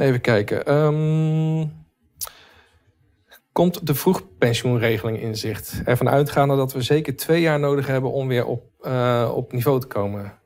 [0.06, 0.74] even kijken.
[0.74, 1.72] Um,
[3.52, 5.80] komt de vroegpensioenregeling in zicht?
[5.84, 8.62] Ervan uitgaande dat we zeker twee jaar nodig hebben om weer op,
[9.34, 10.42] op niveau te komen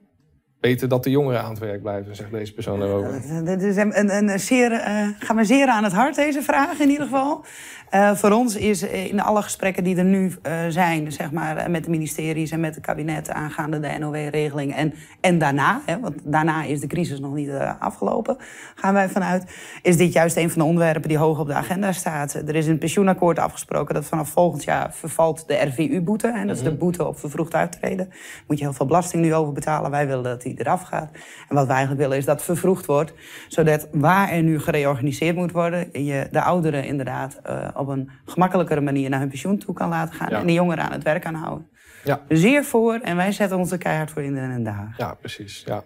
[0.60, 3.44] beter dat de jongeren aan het werk blijven, zegt deze persoon erover.
[3.44, 6.78] Dit is een, een, een zeer, uh, gaan we zeer aan het hart, deze vraag
[6.78, 7.44] in ieder geval.
[7.94, 11.84] Uh, voor ons is in alle gesprekken die er nu uh, zijn, zeg maar, met
[11.84, 16.62] de ministeries en met het kabinet aangaande de NOW-regeling en, en daarna, hè, want daarna
[16.64, 18.36] is de crisis nog niet afgelopen,
[18.74, 21.92] gaan wij vanuit, is dit juist een van de onderwerpen die hoog op de agenda
[21.92, 22.34] staat.
[22.34, 26.56] Er is in het pensioenakkoord afgesproken dat vanaf volgend jaar vervalt de RVU-boete, en dat
[26.56, 26.78] is de mhm.
[26.78, 28.08] boete op vervroegd uittreden.
[28.46, 29.90] Moet je heel veel belasting nu over betalen.
[29.90, 31.10] Wij willen dat die eraf gaat.
[31.48, 33.12] En wat wij eigenlijk willen is dat het vervroegd wordt.
[33.48, 35.88] Zodat waar er nu gereorganiseerd moet worden...
[35.92, 37.40] je de ouderen inderdaad
[37.78, 40.28] op een gemakkelijkere manier naar hun pensioen toe kan laten gaan.
[40.28, 41.68] En de jongeren aan het werk kan houden.
[42.04, 42.20] Ja.
[42.28, 44.96] Zeer voor en wij zetten ons er keihard voor in Den Haag.
[44.98, 45.64] Ja, precies.
[45.66, 45.84] Ja.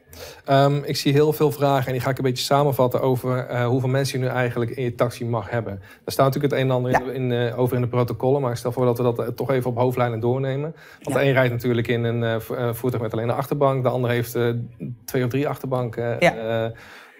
[0.64, 3.66] Um, ik zie heel veel vragen en die ga ik een beetje samenvatten over uh,
[3.66, 5.78] hoeveel mensen je nu eigenlijk in je taxi mag hebben.
[5.78, 8.50] Daar staat natuurlijk het een en ander in, in, uh, over in de protocollen, maar
[8.50, 10.74] ik stel voor dat we dat uh, toch even op hoofdlijnen doornemen.
[11.00, 12.40] Want de een rijdt natuurlijk in een
[12.74, 14.38] voertuig met alleen een achterbank, de ander heeft
[15.04, 16.18] twee of drie achterbanken.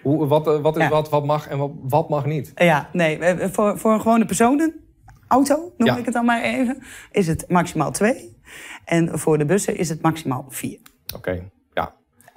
[0.03, 2.53] Hoe, wat, wat, is wat, wat mag en wat, wat mag niet?
[2.55, 4.75] Ja, nee, voor, voor een gewone personen,
[5.29, 8.37] auto noem ik het dan maar even, is het maximaal twee.
[8.85, 10.79] En voor de bussen is het maximaal vier.
[11.15, 11.51] Oké.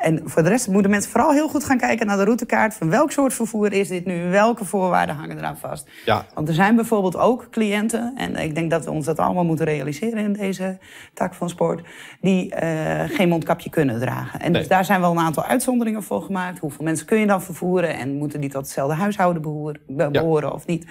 [0.06, 2.74] En voor de rest moeten mensen vooral heel goed gaan kijken naar de routekaart.
[2.74, 4.30] Van welk soort vervoer is dit nu?
[4.30, 5.90] Welke voorwaarden hangen eraan vast?
[6.06, 6.26] Ja.
[6.34, 9.66] Want er zijn bijvoorbeeld ook cliënten, en ik denk dat we ons dat allemaal moeten
[9.66, 10.78] realiseren in deze
[11.14, 11.88] tak van sport,
[12.22, 14.40] die uh, geen mondkapje kunnen dragen.
[14.40, 16.60] En dus daar zijn wel een aantal uitzonderingen voor gemaakt.
[16.60, 17.96] Hoeveel mensen kun je dan vervoeren?
[17.96, 20.86] En moeten die tot hetzelfde huishouden behoren, behoren of niet?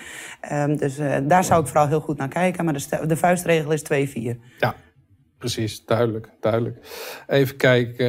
[0.53, 2.65] Um, dus uh, daar zou ik vooral heel goed naar kijken.
[2.65, 4.39] Maar de, de vuistregel is 2-4.
[4.59, 4.75] Ja
[5.45, 5.85] precies.
[5.85, 6.77] Duidelijk, duidelijk.
[7.27, 8.07] Even kijken.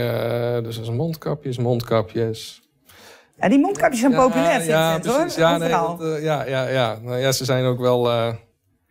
[0.58, 2.62] Uh, dus als mondkapjes, mondkapjes.
[3.38, 5.28] Ja, die mondkapjes zijn populair, ja, het, hoor.
[5.38, 7.00] Ja, nee, dat, uh, ja, ja, ja.
[7.02, 8.08] Nou, ja, ze zijn ook wel...
[8.08, 8.34] Uh...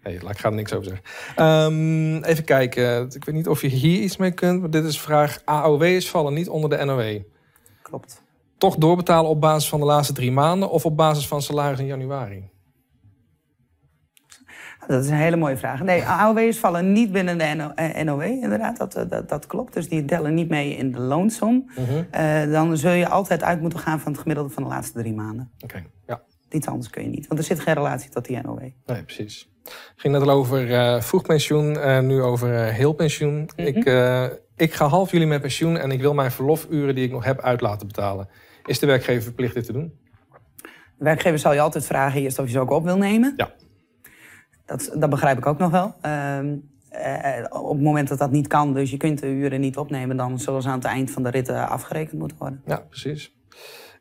[0.03, 1.73] Nee, ik ga er niks over zeggen.
[1.73, 3.11] Um, even kijken.
[3.15, 4.61] Ik weet niet of je hier iets mee kunt.
[4.61, 5.39] Maar dit is vraag.
[5.45, 7.21] AOW's vallen niet onder de NOW.
[7.83, 8.23] Klopt.
[8.59, 10.71] Toch doorbetalen op basis van de laatste drie maanden...
[10.71, 12.51] of op basis van salaris in januari?
[14.87, 15.83] Dat is een hele mooie vraag.
[15.83, 17.71] Nee, AOW'ers vallen niet binnen de
[18.05, 18.77] NOW, eh, inderdaad.
[18.77, 19.73] Dat, eh, dat, dat, klopt.
[19.73, 21.71] Dus die tellen niet mee in de loonsom.
[21.77, 22.51] Mhm.
[22.51, 25.51] dan zul je altijd uit moeten gaan van het gemiddelde van de laatste drie maanden.
[25.61, 26.23] Oké, ja.
[26.51, 28.61] Iets anders kun je niet, want er zit geen relatie tot die NOW.
[28.87, 29.51] Nee, precies.
[29.63, 33.51] Het ging net al over uh, vroeg pensioen, uh, nu over heel pensioen.
[33.57, 33.67] Mhm.
[33.67, 33.77] ik,
[34.57, 37.41] ik ga half juli met pensioen en ik wil mijn verlofuren die ik nog heb
[37.41, 38.29] uit laten betalen.
[38.65, 39.99] Is de werkgever verplicht dit te doen?
[40.99, 43.35] De werkgever zal je altijd vragen eerst of je ze ook op wil nemen.
[43.37, 43.53] Ja.
[44.67, 45.95] Dat, dat begrijp ik ook nog wel.
[46.01, 46.39] Eh,
[47.51, 50.39] op het moment dat dat niet kan, dus je kunt de uren niet opnemen, dan
[50.39, 52.63] zullen ze aan het eind van de rit afgerekend moeten worden.
[52.67, 53.35] Ja, precies.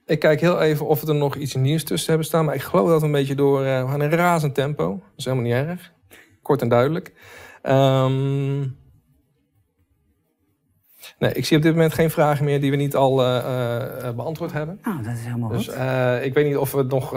[0.06, 2.90] Ik kijk heel even of er nog iets nieuws tussen hebben staan, maar ik geloof
[2.90, 4.88] dat we een beetje door uh, we gaan in razend tempo.
[4.88, 5.92] Dat is helemaal niet erg.
[6.42, 7.14] Kort en duidelijk.
[7.64, 8.78] Um,
[11.20, 13.36] Nee, ik zie op dit moment geen vragen meer die we niet al uh,
[14.04, 14.80] uh, beantwoord hebben.
[14.88, 15.78] Oh, dat is helemaal dus, goed.
[15.78, 17.12] Uh, ik weet niet of we nog...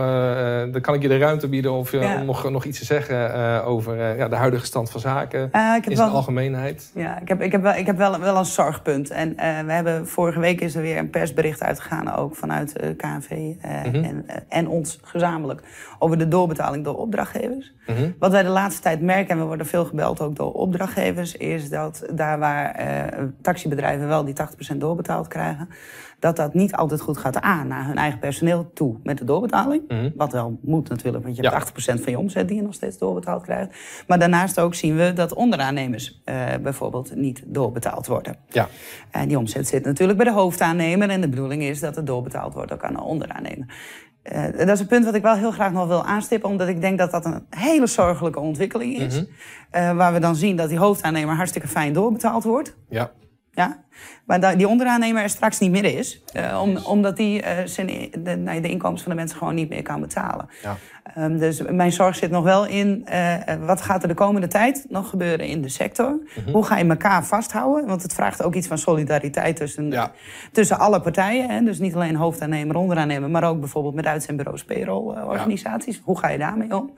[0.73, 4.17] dan kan ik je de ruimte bieden of, om nog, nog iets te zeggen over
[4.17, 5.51] ja, de huidige stand van zaken
[5.83, 6.91] in zijn algemeenheid.
[6.95, 9.11] Ja, ik heb, ik heb, wel, ik heb wel, wel een zorgpunt.
[9.11, 9.37] En
[9.67, 14.05] we hebben vorige week is er weer een persbericht uitgegaan, ook vanuit KNV mhm.
[14.05, 15.61] en, en ons gezamenlijk,
[15.99, 17.75] over de doorbetaling door opdrachtgevers.
[17.87, 18.11] Mhm.
[18.19, 21.69] Wat wij de laatste tijd merken, en we worden veel gebeld ook door opdrachtgevers, is
[21.69, 22.85] dat daar waar
[23.43, 25.69] taxibedrijven bedrijven wel die 80% doorbetaald krijgen,
[26.19, 29.83] dat dat niet altijd goed gaat aan naar hun eigen personeel toe met de doorbetaling.
[29.89, 30.11] Mhm.
[30.15, 32.99] Wat wel moet natuurlijk, want je hebt 80% van je omzet die je nog steeds
[32.99, 33.77] doorbetaald krijgt.
[34.07, 38.37] Maar daarnaast ook zien we dat onderaannemers uh, bijvoorbeeld niet doorbetaald worden.
[38.49, 38.69] Ja.
[39.11, 42.55] En die omzet zit natuurlijk bij de hoofdaannemer en de bedoeling is dat het doorbetaald
[42.55, 43.67] wordt ook aan de onderaannemer.
[44.33, 46.81] Uh, dat is een punt wat ik wel heel graag nog wil aanstippen, omdat ik
[46.81, 49.21] denk dat dat een hele zorgelijke ontwikkeling is.
[49.21, 49.27] Mm
[49.71, 52.77] waar we dan zien dat die hoofdaannemer hartstikke fijn doorbetaald wordt.
[52.89, 53.11] Ja.
[53.57, 53.85] Ja?
[54.25, 56.23] Maar die onderaannemer er straks niet meer is.
[56.37, 57.87] Uh, om, omdat die uh, zijn,
[58.19, 60.49] de, nou, de inkomsten van de mensen gewoon niet meer kan betalen.
[60.63, 60.77] Ja.
[61.19, 63.07] Um, dus mijn zorg zit nog wel in...
[63.13, 66.09] Uh, wat gaat er de komende tijd nog gebeuren in de sector?
[66.09, 67.87] Mm Hoe ga je elkaar vasthouden?
[67.87, 70.13] Want het vraagt ook iets van solidariteit tussen, ja.
[70.53, 71.51] tussen alle partijen.
[71.51, 71.63] Hè?
[71.63, 73.31] Dus niet alleen hoofdaannemer, onderaannemer...
[73.31, 75.97] maar ook bijvoorbeeld met uitzendbureaus, payroll-organisaties.
[75.97, 76.03] Ja.
[76.05, 76.91] Hoe ga je daarmee om?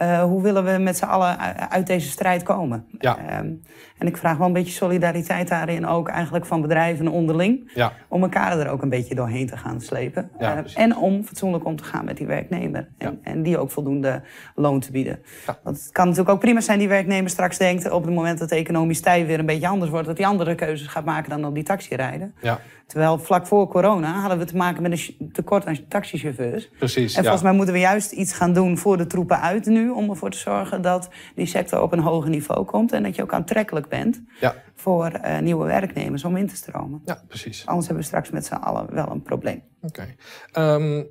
[0.00, 1.38] Uh, hoe willen we met z'n allen
[1.70, 2.86] uit deze strijd komen?
[2.98, 3.38] Ja.
[3.38, 3.62] Um,
[3.98, 7.70] en ik vraag wel een beetje solidariteit daarin ook eigenlijk van bedrijven onderling.
[7.74, 7.92] Ja.
[8.08, 10.30] Om elkaar er ook een beetje doorheen te gaan slepen.
[10.38, 12.88] Ja, uh, en om fatsoenlijk om te gaan met die werknemer.
[12.98, 14.22] En, en die ook voldoende
[14.54, 15.18] loon te bieden.
[15.62, 17.90] Want het kan natuurlijk ook prima zijn die werknemer straks denkt...
[17.90, 20.06] op het moment dat de economisch tij weer een beetje anders wordt...
[20.06, 22.34] dat hij andere keuzes gaat maken dan op die taxi rijden.
[22.40, 22.60] Ja.
[22.86, 26.68] Terwijl vlak voor corona hadden we te maken met een tekort aan taxichauffeurs.
[26.78, 27.14] Precies.
[27.14, 29.90] En volgens mij moeten we juist iets gaan doen voor de troepen uit nu.
[29.90, 32.92] Om ervoor te zorgen dat die sector op een hoger niveau komt.
[32.92, 34.54] En dat je ook aantrekkelijk bent ja.
[34.74, 37.02] voor uh, nieuwe werknemers om in te stromen.
[37.04, 37.66] Ja, precies.
[37.66, 39.62] Anders hebben we straks met z'n allen wel een probleem.
[39.82, 40.06] Oké.
[40.52, 40.74] Okay.
[40.74, 41.04] Um, ehm,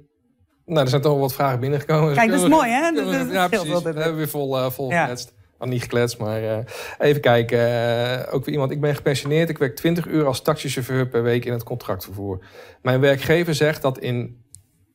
[0.65, 2.13] nou, er zijn toch wel wat vragen binnengekomen.
[2.13, 2.91] Kijk, dat is mooi, hè?
[2.91, 3.81] Dat, ja, precies.
[3.81, 5.15] We hebben weer vol, uh, vol ja.
[5.57, 6.57] Oh, niet gekletst, maar uh,
[6.99, 7.59] even kijken.
[7.59, 8.71] Uh, ook weer iemand.
[8.71, 9.49] Ik ben gepensioneerd.
[9.49, 12.45] Ik werk 20 uur als taxichauffeur per week in het contractvervoer.
[12.81, 14.43] Mijn werkgever zegt dat, in,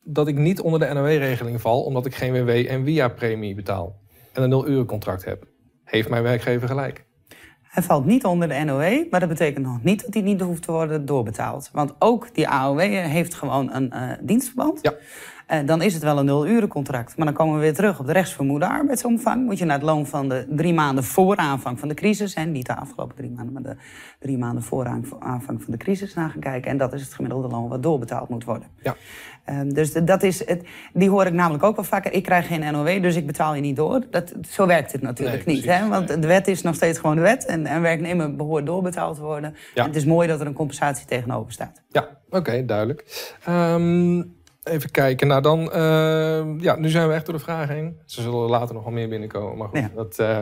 [0.03, 4.01] dat ik niet onder de NOW-regeling val, omdat ik geen WW en WIA-premie betaal
[4.33, 5.47] en een 0 uren contract heb.
[5.85, 7.07] Heeft mijn werkgever gelijk?
[7.63, 10.63] Hij valt niet onder de NOW, maar dat betekent nog niet dat hij niet hoeft
[10.63, 11.71] te worden doorbetaald.
[11.73, 14.79] Want ook die AOW heeft gewoon een uh, dienstverband.
[14.83, 14.95] Ja.
[15.53, 17.17] Uh, dan is het wel een nul-urencontract.
[17.17, 19.45] Maar dan komen we weer terug op de rechtsvermoede arbeidsomvang.
[19.45, 22.35] Moet je naar het loon van de drie maanden voor aanvang van de crisis...
[22.35, 23.77] en niet de afgelopen drie maanden, maar de
[24.19, 24.87] drie maanden voor
[25.19, 26.71] aanvang van de crisis naar gaan kijken.
[26.71, 28.69] En dat is het gemiddelde loon wat doorbetaald moet worden.
[28.83, 28.97] Ja.
[29.51, 32.13] Um, dus dat is het, die hoor ik namelijk ook wel vaker.
[32.13, 34.07] Ik krijg geen NOW, dus ik betaal je niet door.
[34.11, 35.65] Dat, zo werkt het natuurlijk niet.
[35.65, 35.89] hè?
[35.89, 37.47] Want de wet is nog steeds gewoon de wet.
[37.47, 39.55] En een werknemer behoort doorbetaald te worden.
[39.75, 39.87] Ja.
[39.87, 41.83] het is mooi dat er een compensatie tegenover staat.
[41.89, 43.37] Ja, oké, duidelijk.
[43.49, 44.37] Um,
[44.69, 45.27] Even kijken.
[45.27, 45.61] Nou, dan.
[45.61, 47.99] Uh, ja, nu zijn we echt door de vragen heen.
[48.07, 49.57] Ze zullen later nog wel meer binnenkomen.
[49.57, 49.95] Maar goed.
[49.95, 50.39] Dat, uh,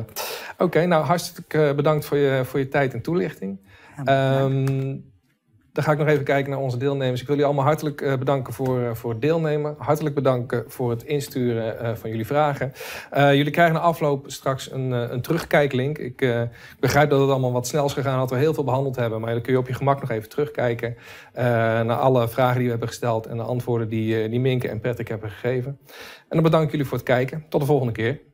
[0.58, 3.58] Oké, nou hartstikke bedankt voor je, voor je tijd en toelichting.
[4.04, 5.14] Ja, um,
[5.76, 7.20] dan ga ik nog even kijken naar onze deelnemers.
[7.20, 9.74] Ik wil jullie allemaal hartelijk uh, bedanken voor, uh, voor het deelnemen.
[9.78, 12.72] Hartelijk bedanken voor het insturen uh, van jullie vragen.
[13.12, 15.98] jullie krijgen na afloop straks een, een terugkijklink.
[15.98, 16.48] Ik,
[16.80, 19.20] begrijp dat het allemaal wat snel is gegaan, dat we heel veel behandeld hebben.
[19.20, 20.96] Maar dan kun je op je gemak nog even terugkijken
[21.34, 25.08] naar alle vragen die we hebben gesteld en de antwoorden die, die Minke en Patrick
[25.08, 25.78] hebben gegeven.
[26.18, 27.44] En dan bedank ik jullie voor het kijken.
[27.48, 28.25] Tot de volgende keer.